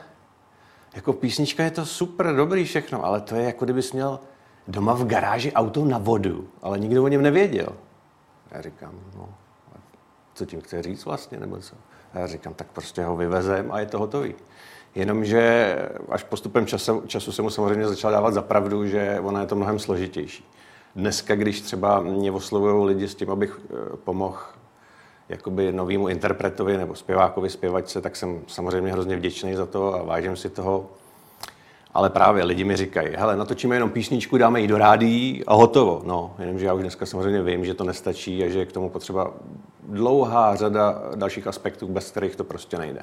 jako 0.95 1.13
písnička 1.13 1.63
je 1.63 1.71
to 1.71 1.86
super, 1.86 2.36
dobrý 2.36 2.65
všechno, 2.65 3.06
ale 3.06 3.21
to 3.21 3.36
je 3.36 3.43
jako 3.43 3.65
kdybys 3.65 3.93
měl 3.93 4.19
doma 4.67 4.93
v 4.93 5.06
garáži 5.06 5.54
auto 5.54 5.86
na 5.86 5.97
vodu, 5.97 6.47
ale 6.62 6.80
nikdo 6.80 7.04
o 7.04 7.08
něm 7.08 7.21
nevěděl. 7.21 7.69
Já 8.51 8.62
říkám, 8.62 8.91
no, 9.17 9.30
co 10.34 10.45
tím 10.45 10.62
chce 10.62 10.82
říct 10.82 11.06
vlastně, 11.06 11.39
nebo 11.39 11.58
co? 11.58 11.75
Já 12.13 12.28
říkám, 12.28 12.54
tak 12.54 12.67
prostě 12.67 13.04
ho 13.04 13.15
vyvezem 13.17 13.71
a 13.71 13.80
je 13.80 13.86
to 13.86 13.99
hotový. 13.99 14.36
Jenomže 14.95 15.75
až 16.10 16.23
postupem 16.23 16.65
času, 16.65 17.04
času 17.08 17.32
se 17.32 17.41
mu 17.41 17.49
samozřejmě 17.49 17.88
začal 17.88 18.12
dávat 18.12 18.34
za 18.34 18.41
pravdu, 18.41 18.88
že 18.88 19.19
ona 19.23 19.41
je 19.41 19.47
to 19.47 19.56
mnohem 19.56 19.80
složitější. 19.80 20.45
Dneska, 20.95 21.36
když 21.36 21.62
třeba 21.62 22.01
mě 22.01 22.32
oslovují 22.32 22.88
lidi 22.88 23.08
s 23.08 23.15
tím, 23.15 23.32
abych 23.32 23.60
eh, 23.63 23.97
pomohl 23.97 24.39
jakoby 25.30 25.71
novýmu 25.71 26.08
interpretovi 26.08 26.78
nebo 26.78 26.95
zpěvákovi, 26.95 27.49
zpěvačce, 27.49 28.01
tak 28.01 28.15
jsem 28.15 28.41
samozřejmě 28.47 28.91
hrozně 28.91 29.15
vděčný 29.15 29.56
za 29.56 29.65
to 29.65 29.95
a 29.95 30.04
vážím 30.04 30.36
si 30.36 30.49
toho. 30.49 30.89
Ale 31.95 32.10
právě 32.10 32.43
lidi 32.43 32.63
mi 32.63 32.75
říkají, 32.75 33.10
hele, 33.15 33.36
natočíme 33.36 33.75
jenom 33.75 33.89
písničku, 33.89 34.38
dáme 34.38 34.62
ji 34.62 34.67
do 34.67 34.77
rádií 34.77 35.43
a 35.47 35.53
hotovo. 35.53 36.01
No, 36.05 36.36
jenomže 36.39 36.65
já 36.65 36.73
už 36.73 36.81
dneska 36.81 37.05
samozřejmě 37.05 37.41
vím, 37.41 37.65
že 37.65 37.73
to 37.73 37.84
nestačí 37.84 38.43
a 38.43 38.49
že 38.49 38.60
je 38.60 38.65
k 38.65 38.71
tomu 38.71 38.89
potřeba 38.89 39.34
dlouhá 39.84 40.55
řada 40.55 41.01
dalších 41.15 41.47
aspektů, 41.47 41.88
bez 41.88 42.12
kterých 42.12 42.36
to 42.36 42.43
prostě 42.43 42.77
nejde. 42.77 43.01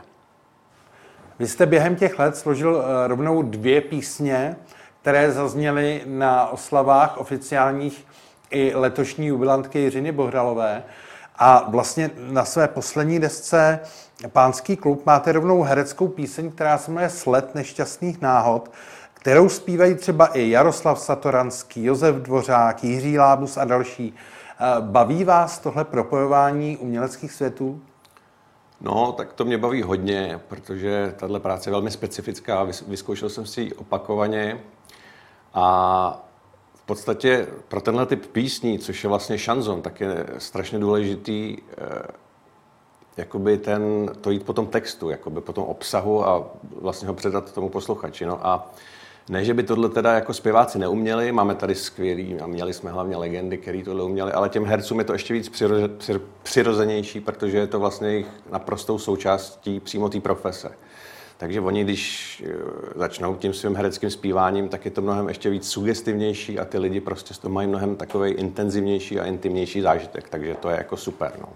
Vy 1.39 1.49
jste 1.49 1.67
během 1.67 1.97
těch 1.97 2.19
let 2.19 2.37
složil 2.37 2.85
eh, 2.85 3.09
rovnou 3.09 3.43
dvě 3.43 3.81
písně, 3.81 4.57
které 5.01 5.33
zazněly 5.33 6.03
na 6.07 6.49
oslavách 6.49 7.19
oficiálních 7.19 8.07
i 8.51 8.73
letošní 8.75 9.27
jubilantky 9.27 9.79
Jiřiny 9.79 10.13
Bohralové. 10.13 10.83
A 11.37 11.71
vlastně 11.71 12.11
na 12.17 12.45
své 12.45 12.69
poslední 12.69 13.21
desce 13.21 13.81
Pánský 14.29 14.77
klub 14.77 15.07
máte 15.07 15.33
rovnou 15.33 15.63
hereckou 15.63 16.09
píseň, 16.09 16.51
která 16.51 16.79
se 16.79 16.91
jmenuje 16.91 17.11
Sled 17.11 17.55
nešťastných 17.55 18.21
náhod, 18.21 18.71
kterou 19.15 19.49
zpívají 19.49 19.95
třeba 19.95 20.27
i 20.27 20.51
Jaroslav 20.51 21.01
Satoranský, 21.01 21.85
Josef 21.85 22.17
Dvořák, 22.17 22.85
Jiří 22.85 23.19
Lábus 23.19 23.57
a 23.57 23.65
další. 23.65 24.15
Eh, 24.61 24.81
baví 24.81 25.25
vás 25.25 25.59
tohle 25.59 25.85
propojování 25.85 26.77
uměleckých 26.77 27.33
světů? 27.33 27.81
No, 28.81 29.13
tak 29.13 29.33
to 29.33 29.45
mě 29.45 29.59
baví 29.59 29.83
hodně, 29.83 30.41
protože 30.49 31.15
tahle 31.17 31.41
práce 31.41 31.71
je 31.71 31.73
velmi 31.73 31.91
specifická. 31.91 32.67
Vyzkoušel 32.89 33.29
jsem 33.29 33.47
si 33.47 33.61
ji 33.61 33.73
opakovaně 33.73 34.59
a 35.55 36.27
v 36.75 36.83
podstatě 36.83 37.47
pro 37.69 37.81
tenhle 37.81 38.07
typ 38.07 38.27
písní, 38.27 38.79
což 38.79 39.05
je 39.05 39.09
vlastně 39.09 39.39
šanzon, 39.39 39.83
tak 39.83 40.01
je 40.01 40.27
strašně 40.39 40.79
důležitý 40.79 41.57
eh, 41.59 42.22
jakoby 43.17 43.59
ten, 43.59 44.11
to 44.21 44.31
jít 44.31 44.45
po 44.45 44.53
tom 44.53 44.67
textu, 44.67 45.11
jakoby 45.11 45.41
po 45.41 45.53
tom 45.53 45.65
obsahu 45.65 46.29
a 46.29 46.51
vlastně 46.81 47.09
ho 47.09 47.15
předat 47.15 47.53
tomu 47.53 47.69
posluchači. 47.69 48.27
No 48.27 48.47
a 48.47 48.73
ne, 49.29 49.45
že 49.45 49.55
by 49.55 49.63
tohle 49.63 49.89
teda 49.89 50.13
jako 50.13 50.35
zpěváci 50.35 50.79
neuměli, 50.79 51.33
máme 51.33 51.55
tady 51.55 51.75
skvělý, 51.75 52.41
a 52.41 52.47
měli 52.47 52.73
jsme 52.73 52.91
hlavně 52.91 53.17
legendy, 53.17 53.59
který 53.59 53.83
tohle 53.83 54.05
uměli, 54.05 54.33
ale 54.33 54.49
těm 54.49 54.65
hercům 54.65 54.99
je 54.99 55.05
to 55.05 55.13
ještě 55.13 55.35
víc 55.35 55.49
přiroze, 55.49 55.89
přirozenější, 56.43 57.21
protože 57.21 57.59
je 57.59 57.67
to 57.67 57.81
vlastně 57.81 58.09
jejich 58.09 58.27
naprostou 58.53 58.99
součástí 58.99 59.81
přímo 59.81 60.09
té 60.09 60.21
profese. 60.21 60.71
Takže 61.37 61.61
oni, 61.61 61.85
když 61.85 62.43
eh, 62.47 62.53
začnou 62.97 63.35
tím 63.35 63.55
svým 63.55 63.77
hereckým 63.77 64.11
zpíváním, 64.11 64.69
tak 64.69 64.85
je 64.85 64.91
to 64.91 65.03
mnohem 65.03 65.29
ještě 65.29 65.51
víc 65.51 65.69
sugestivnější 65.69 66.59
a 66.59 66.65
ty 66.65 66.79
lidi 66.79 67.01
prostě 67.01 67.35
z 67.35 67.39
toho 67.39 67.55
mají 67.55 67.69
mnohem 67.69 67.97
takový 67.97 68.31
intenzivnější 68.31 69.21
a 69.21 69.25
intimnější 69.25 69.81
zážitek, 69.81 70.29
takže 70.29 70.55
to 70.55 70.71
je 70.71 70.77
jako 70.77 70.97
super. 70.97 71.33
No. 71.41 71.49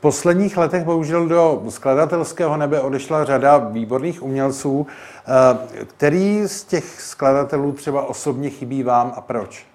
Posledních 0.00 0.56
letech 0.56 0.84
bohužel 0.84 1.26
do 1.26 1.62
skladatelského 1.68 2.56
nebe 2.56 2.80
odešla 2.80 3.24
řada 3.24 3.58
výborných 3.58 4.22
umělců. 4.22 4.86
Eh, 5.26 5.84
který 5.84 6.42
z 6.46 6.64
těch 6.64 7.00
skladatelů 7.00 7.72
třeba 7.72 8.06
osobně 8.06 8.50
chybí 8.50 8.82
vám 8.82 9.12
a 9.16 9.20
proč? 9.20 9.66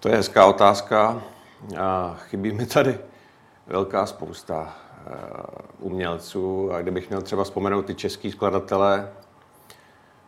To 0.00 0.08
je 0.08 0.16
hezká 0.16 0.46
otázka. 0.46 1.22
Chybí 2.16 2.52
mi 2.52 2.66
tady 2.66 2.98
velká 3.66 4.06
spousta 4.06 4.74
eh, 5.06 5.12
umělců 5.80 6.72
a 6.72 6.80
kdybych 6.82 7.08
měl 7.08 7.22
třeba 7.22 7.44
vzpomenout 7.44 7.82
ty 7.82 7.94
český 7.94 8.30
skladatele, 8.30 9.08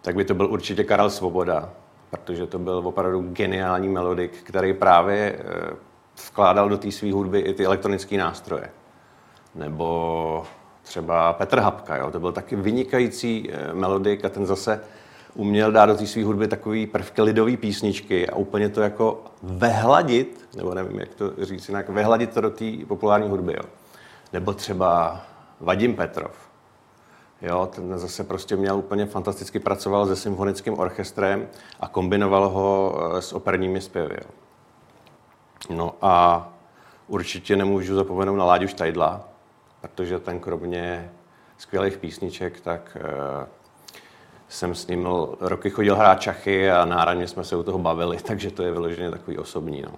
tak 0.02 0.14
by 0.14 0.24
to 0.24 0.34
byl 0.34 0.46
určitě 0.46 0.84
Karel 0.84 1.10
Svoboda, 1.10 1.70
protože 2.10 2.46
to 2.46 2.58
byl 2.58 2.82
opravdu 2.84 3.20
geniální 3.20 3.88
melodik, 3.88 4.42
který 4.42 4.74
právě 4.74 5.38
eh, 5.38 5.89
vkládal 6.28 6.68
do 6.68 6.78
té 6.78 6.92
své 6.92 7.12
hudby 7.12 7.38
i 7.40 7.54
ty 7.54 7.66
elektronické 7.66 8.16
nástroje. 8.16 8.70
Nebo 9.54 10.46
třeba 10.82 11.32
Petr 11.32 11.58
Hapka, 11.58 11.96
jo? 11.96 12.10
to 12.10 12.20
byl 12.20 12.32
taky 12.32 12.56
vynikající 12.56 13.50
eh, 13.52 13.74
melodik 13.74 14.24
a 14.24 14.28
ten 14.28 14.46
zase 14.46 14.80
uměl 15.34 15.72
dát 15.72 15.86
do 15.86 15.94
té 15.94 16.06
své 16.06 16.24
hudby 16.24 16.48
takový 16.48 16.86
prvky 16.86 17.22
lidové 17.22 17.56
písničky 17.56 18.28
a 18.28 18.36
úplně 18.36 18.68
to 18.68 18.80
jako 18.80 19.24
vehladit, 19.42 20.48
nebo 20.56 20.74
nevím, 20.74 21.00
jak 21.00 21.14
to 21.14 21.32
říct 21.38 21.68
jinak, 21.68 21.88
vehladit 21.88 22.34
to 22.34 22.40
do 22.40 22.50
té 22.50 22.64
populární 22.88 23.28
hudby. 23.28 23.52
Jo? 23.52 23.68
Nebo 24.32 24.52
třeba 24.52 25.20
Vadim 25.60 25.96
Petrov. 25.96 26.50
Jo, 27.42 27.68
ten 27.74 27.98
zase 27.98 28.24
prostě 28.24 28.56
měl 28.56 28.78
úplně 28.78 29.06
fantasticky 29.06 29.58
pracoval 29.58 30.06
se 30.06 30.16
symfonickým 30.16 30.78
orchestrem 30.78 31.48
a 31.80 31.88
kombinoval 31.88 32.48
ho 32.48 33.00
eh, 33.16 33.22
s 33.22 33.32
operními 33.32 33.80
zpěvy. 33.80 34.14
Jo. 34.14 34.30
No 35.68 35.94
a 36.02 36.48
určitě 37.08 37.56
nemůžu 37.56 37.94
zapomenout 37.94 38.36
na 38.36 38.44
Láďu 38.44 38.68
Štajdla, 38.68 39.20
protože 39.80 40.18
ten 40.18 40.40
kromě 40.40 41.10
skvělých 41.58 41.98
písniček, 41.98 42.60
tak 42.60 42.96
uh, 43.00 43.46
jsem 44.48 44.74
s 44.74 44.86
ním 44.86 45.08
roky 45.40 45.70
chodil 45.70 45.96
hrát 45.96 46.20
čachy 46.20 46.70
a 46.70 46.84
náradně 46.84 47.28
jsme 47.28 47.44
se 47.44 47.56
u 47.56 47.62
toho 47.62 47.78
bavili, 47.78 48.16
takže 48.26 48.50
to 48.50 48.62
je 48.62 48.72
vyloženě 48.72 49.10
takový 49.10 49.38
osobní. 49.38 49.82
No. 49.82 49.92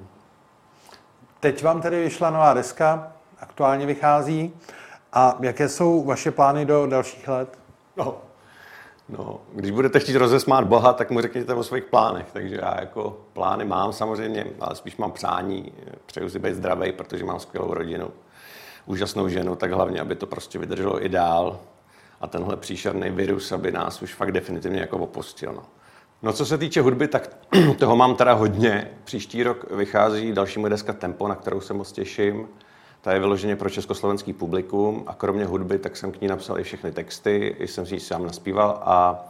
Teď 1.41 1.63
vám 1.63 1.81
tedy 1.83 2.05
vyšla 2.05 2.31
nová 2.31 2.55
deska, 2.55 3.13
aktuálně 3.41 3.87
vychází. 3.87 4.53
A 5.13 5.37
jaké 5.41 5.69
jsou 5.69 6.05
vaše 6.05 6.31
plány 6.31 6.65
do 6.65 6.87
dalších 6.87 7.29
let? 7.29 7.59
No, 7.97 8.21
No, 9.09 9.41
když 9.55 9.71
budete 9.71 10.01
chtít 10.01 10.17
rozesmát 10.17 10.65
Boha, 10.65 10.93
tak 10.93 11.11
mu 11.11 11.21
řekněte 11.21 11.55
o 11.55 11.65
svých 11.65 11.85
plánech. 11.85 12.27
Takže 12.33 12.57
já 12.57 12.81
jako 12.81 13.21
plány 13.33 13.65
mám 13.65 13.93
samozřejmě, 13.93 14.47
ale 14.61 14.77
spíš 14.77 14.97
mám 14.97 15.13
přání. 15.13 15.73
Přeju 16.07 16.29
si 16.29 16.39
být 16.39 16.55
zdravý, 16.55 16.93
protože 16.93 17.25
mám 17.25 17.41
skvělou 17.41 17.75
rodinu, 17.75 18.11
úžasnou 18.87 19.29
ženu, 19.29 19.57
tak 19.57 19.73
hlavně, 19.73 20.01
aby 20.01 20.15
to 20.15 20.27
prostě 20.27 20.59
vydrželo 20.59 21.05
i 21.05 21.09
dál. 21.09 21.61
A 22.21 22.27
tenhle 22.27 22.57
příšerný 22.57 23.11
virus, 23.11 23.53
aby 23.53 23.73
nás 23.73 24.03
už 24.03 24.15
fakt 24.15 24.33
definitivně 24.33 24.81
jako 24.81 24.99
opustil. 24.99 25.53
No. 25.53 25.63
No 26.23 26.33
co 26.33 26.47
se 26.47 26.59
týče 26.59 26.81
hudby, 26.81 27.09
tak 27.09 27.37
toho 27.79 27.97
mám 27.97 28.15
teda 28.17 28.33
hodně. 28.33 28.91
Příští 29.05 29.43
rok 29.43 29.71
vychází 29.71 30.33
další 30.33 30.61
moje 30.61 30.71
deska 30.71 30.93
Tempo, 30.93 31.29
na 31.29 31.35
kterou 31.35 31.61
se 31.61 31.75
moc 31.75 31.93
těším. 31.93 32.49
Ta 33.03 33.13
je 33.13 33.21
vyloženě 33.21 33.57
pro 33.57 33.71
československý 33.71 34.33
publikum 34.33 35.05
a 35.07 35.15
kromě 35.15 35.45
hudby, 35.45 35.79
tak 35.79 35.97
jsem 35.97 36.13
k 36.13 36.21
ní 36.21 36.29
napsal 36.29 36.61
i 36.61 36.63
všechny 36.63 36.93
texty, 36.93 37.57
i 37.59 37.69
jsem 37.69 37.87
si 37.87 37.95
ji 37.95 38.01
sám 38.01 38.27
naspíval 38.27 38.83
a 38.85 39.25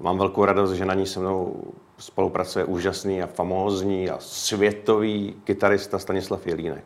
mám 0.00 0.18
velkou 0.18 0.44
radost, 0.44 0.72
že 0.72 0.84
na 0.84 0.94
ní 0.94 1.06
se 1.06 1.20
mnou 1.20 1.64
spolupracuje 1.98 2.64
úžasný 2.64 3.22
a 3.22 3.26
famózní 3.26 4.10
a 4.10 4.16
světový 4.18 5.36
kytarista 5.44 5.98
Stanislav 5.98 6.46
Jelínek. 6.46 6.84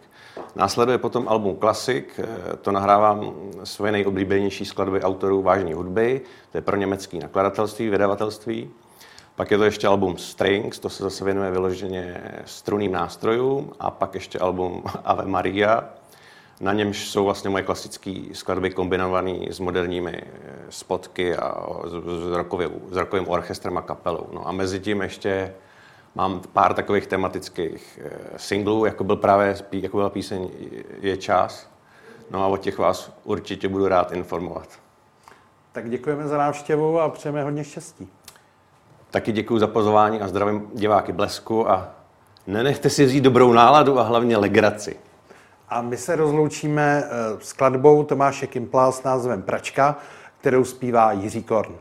Následuje 0.57 0.98
potom 0.98 1.29
album 1.29 1.57
Klasik, 1.57 2.20
to 2.62 2.72
nahrávám 2.72 3.33
svoje 3.64 3.92
nejoblíbenější 3.92 4.64
skladby 4.64 5.03
autorů 5.03 5.42
vážné 5.42 5.74
hudby, 5.74 6.20
to 6.53 6.59
je 6.59 6.62
pro 6.62 6.77
německý 6.77 7.18
nakladatelství, 7.18 7.88
vydavatelství. 7.88 8.70
Pak 9.37 9.51
je 9.51 9.59
to 9.59 9.64
ještě 9.64 9.87
album 9.87 10.18
Strings, 10.18 10.79
to 10.79 10.88
se 10.90 11.03
zase 11.03 11.24
věnuje 11.24 11.51
vyloženě 11.51 12.22
struným 12.44 12.92
nástrojům 12.92 13.72
a 13.81 13.90
pak 13.90 14.14
ještě 14.14 14.38
album 14.38 14.83
Ave 15.05 15.27
Maria, 15.27 15.85
na 16.61 16.73
němž 16.73 17.09
jsou 17.09 17.25
vlastně 17.25 17.51
moje 17.51 17.62
klasické 17.62 18.14
skladby 18.33 18.71
kombinované 18.71 19.38
s 19.51 19.61
moderními 19.61 20.12
eh, 20.23 20.27
spotky 20.68 21.37
a 21.37 21.71
s, 21.85 21.92
rokovým, 22.37 22.71
s 22.90 22.97
rokovým 22.97 23.29
orchestrem 23.29 23.79
a 23.79 23.83
kapelou. 23.83 24.27
No 24.33 24.49
a 24.49 24.53
mezi 24.53 24.81
tím 24.81 25.03
ještě 25.03 25.55
mám 26.14 26.40
pár 26.53 26.75
takových 26.75 27.07
tematických 27.07 28.01
eh, 28.03 28.11
singlů, 28.37 28.85
jako 28.85 29.05
byl 29.05 29.16
právě 29.16 29.57
jako 29.73 29.97
byla 29.97 30.11
píseň 30.11 30.49
Je 31.01 31.16
čas. 31.16 31.68
No 32.31 32.44
a 32.44 32.47
o 32.47 32.57
těch 32.57 32.79
vás 32.79 33.12
určitě 33.25 33.68
budu 33.68 33.88
rád 33.88 34.12
informovat. 34.12 34.68
Tak 35.73 35.90
děkujeme 35.90 36.29
za 36.29 36.38
návštěvu 36.38 37.01
a 37.01 37.09
přejeme 37.09 37.42
hodně 37.42 37.64
štěstí. 37.64 38.09
Taky 39.11 39.33
děkuji 39.33 39.59
za 39.59 39.66
pozvání 39.66 40.21
a 40.21 40.29
zdravím 40.29 40.71
diváky 40.75 41.12
Blesku 41.12 41.71
a 41.71 41.88
nenechte 42.47 42.90
si 42.90 43.05
vzít 43.05 43.21
dobrou 43.21 43.53
náladu 43.53 43.99
a 43.99 44.03
hlavně 44.03 44.37
legraci. 44.37 44.97
A 45.70 45.83
my 45.83 45.96
se 45.96 46.16
rozloučíme 46.16 47.04
eh, 47.04 47.09
s 47.40 47.48
skladbou 47.48 48.04
Tomáše 48.04 48.46
Kimpla 48.46 48.92
s 48.92 49.02
názvem 49.02 49.42
Pračka, 49.42 49.96
kterou 50.40 50.64
zpívá 50.64 51.12
Jiří 51.12 51.42
Korn. 51.42 51.74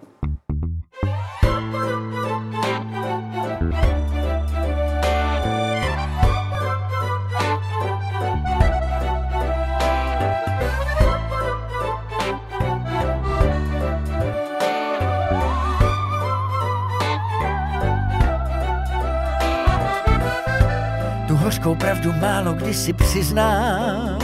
Pravdu 22.08 22.22
málo 22.22 22.54
kdy 22.54 22.74
si 22.74 22.94
přiznám, 22.94 24.20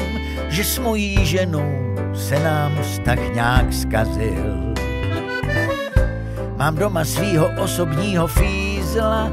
že 0.50 0.64
s 0.64 0.80
mojí 0.80 1.26
ženou 1.26 1.96
se 2.16 2.40
nám 2.40 2.78
vztah 2.82 3.20
nějak 3.34 3.74
zkazil. 3.74 4.74
Mám 6.58 6.76
doma 6.76 7.06
svýho 7.06 7.50
osobního 7.60 8.28
fízla, 8.28 9.32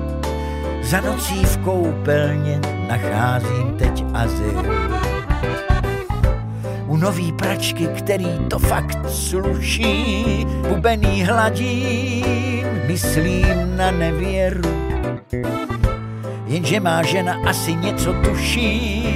za 0.83 1.01
nocí 1.01 1.45
v 1.45 1.59
koupelně 1.59 2.61
nacházím 2.89 3.77
teď 3.79 4.05
azyl. 4.15 4.63
U 6.87 6.97
nový 6.97 7.33
pračky, 7.33 7.87
který 7.87 8.39
to 8.51 8.59
fakt 8.59 9.11
sluší, 9.11 10.47
bubený 10.69 11.23
hladím, 11.23 12.67
myslím 12.87 13.77
na 13.77 13.91
nevěru 13.91 14.91
jenže 16.51 16.81
má 16.81 17.03
žena 17.03 17.39
asi 17.47 17.75
něco 17.75 18.13
tuší, 18.13 19.07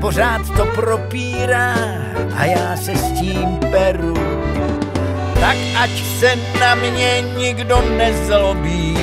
pořád 0.00 0.42
to 0.56 0.64
propírá 0.64 1.74
a 2.36 2.44
já 2.44 2.76
se 2.76 2.96
s 2.96 3.20
tím 3.20 3.58
peru. 3.70 4.14
Tak 5.40 5.56
ať 5.82 5.90
se 6.18 6.38
na 6.60 6.74
mě 6.74 7.22
nikdo 7.38 7.82
nezlobí, 7.96 8.98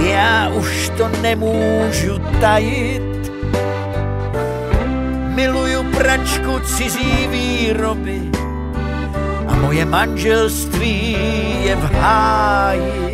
já 0.00 0.48
už 0.48 0.90
to 0.96 1.08
nemůžu 1.22 2.18
tajit. 2.40 3.32
Miluju 5.34 5.84
pračku 5.96 6.60
cizí 6.76 7.28
výroby 7.30 8.20
a 9.48 9.54
moje 9.54 9.84
manželství 9.84 11.16
je 11.64 11.76
v 11.76 11.92
háji. 11.92 13.09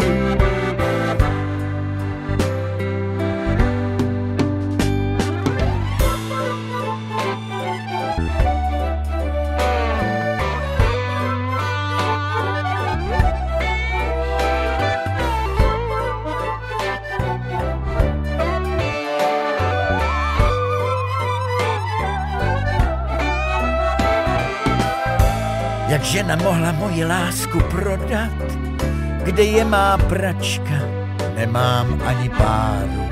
Jak 25.88 26.02
žena 26.04 26.36
mohla 26.36 26.72
moji 26.72 27.04
lásku 27.04 27.60
prodat, 27.60 28.34
kde 29.22 29.42
je 29.42 29.64
má 29.64 29.98
pračka, 29.98 30.82
nemám 31.34 32.02
ani 32.04 32.28
páru. 32.28 33.06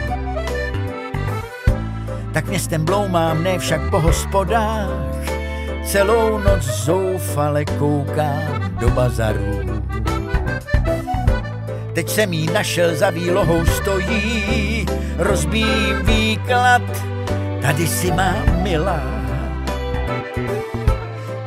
Tak 2.33 2.49
městem 2.49 2.85
bloumám, 2.85 3.43
ne 3.43 3.59
však 3.59 3.91
po 3.91 4.01
hospodách, 4.01 4.91
celou 5.87 6.39
noc 6.39 6.63
zoufale 6.63 7.65
koukám 7.65 8.75
do 8.81 8.91
bazaru. 8.91 9.81
Teď 11.93 12.09
jsem 12.09 12.33
jí 12.33 12.47
našel, 12.53 12.97
za 12.97 13.11
výlohou 13.11 13.67
stojí, 13.67 14.87
rozbím 15.19 16.03
výklad, 16.03 16.83
tady 17.63 17.87
si 17.87 18.11
má 18.11 18.35
milá 18.63 19.14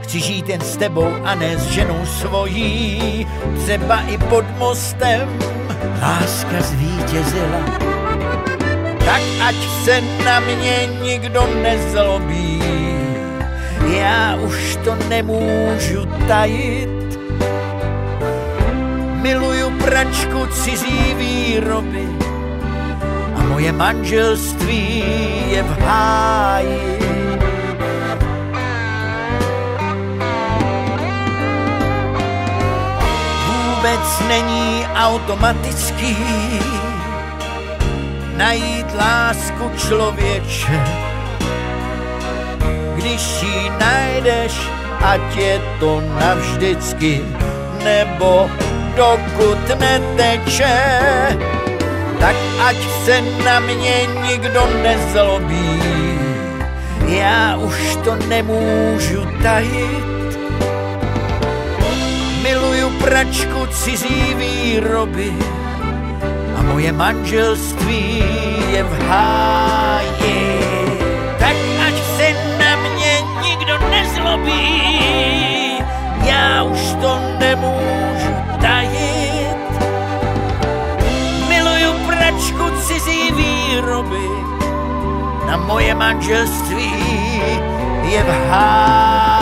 Chci 0.07 0.19
žít 0.19 0.49
jen 0.49 0.61
s 0.61 0.77
tebou 0.77 1.15
a 1.23 1.35
ne 1.35 1.57
s 1.57 1.63
ženou 1.67 2.05
svojí, 2.05 3.27
třeba 3.63 4.01
i 4.01 4.17
pod 4.17 4.45
mostem 4.57 5.39
láska 6.01 6.61
zvítězila. 6.61 7.59
Tak 9.05 9.21
ať 9.47 9.55
se 9.83 10.01
na 10.25 10.39
mě 10.39 10.89
nikdo 11.03 11.47
nezlobí, 11.63 12.63
já 13.89 14.35
už 14.35 14.77
to 14.83 14.95
nemůžu 15.09 16.05
tajit. 16.27 17.19
Miluju 19.21 19.71
pračku 19.71 20.45
cizí 20.63 21.15
výroby 21.17 22.07
a 23.35 23.41
moje 23.43 23.71
manželství 23.71 25.03
je 25.49 25.63
v 25.63 25.79
háji. 25.79 27.06
Vůbec 33.87 34.19
není 34.27 34.85
automatický 34.95 36.17
najít 38.37 38.85
lásku 38.99 39.71
člověče. 39.87 40.83
Když 42.95 43.43
ji 43.43 43.69
najdeš, 43.79 44.59
ať 45.05 45.35
je 45.35 45.61
to 45.79 46.01
navždycky, 46.19 47.21
nebo 47.83 48.49
dokud 48.95 49.79
neteče, 49.79 51.37
tak 52.19 52.35
ať 52.67 52.75
se 53.05 53.21
na 53.45 53.59
mě 53.59 54.07
nikdo 54.27 54.67
nezlobí. 54.83 55.81
Já 57.07 57.57
už 57.57 57.97
to 58.03 58.15
nemůžu 58.15 59.27
tajit, 59.43 60.16
pračku 63.07 63.63
cizí 63.71 64.35
výroby 64.35 65.31
a 66.57 66.61
moje 66.67 66.91
manželství 66.91 68.19
je 68.75 68.83
v 68.83 68.93
háji. 69.07 70.43
Tak 71.39 71.55
ať 71.87 71.95
se 72.19 72.27
na 72.59 72.75
mě 72.75 73.13
nikdo 73.47 73.79
nezlobí, 73.87 74.83
já 76.27 76.63
už 76.63 76.81
to 77.01 77.11
nemůžu 77.39 78.33
tajit. 78.59 79.55
Miluju 81.47 81.91
pračku 82.11 82.65
cizí 82.83 83.31
výroby, 83.31 84.27
na 85.47 85.57
moje 85.57 85.95
manželství 85.95 86.91
je 88.03 88.23
v 88.23 88.31
háji. 88.51 89.36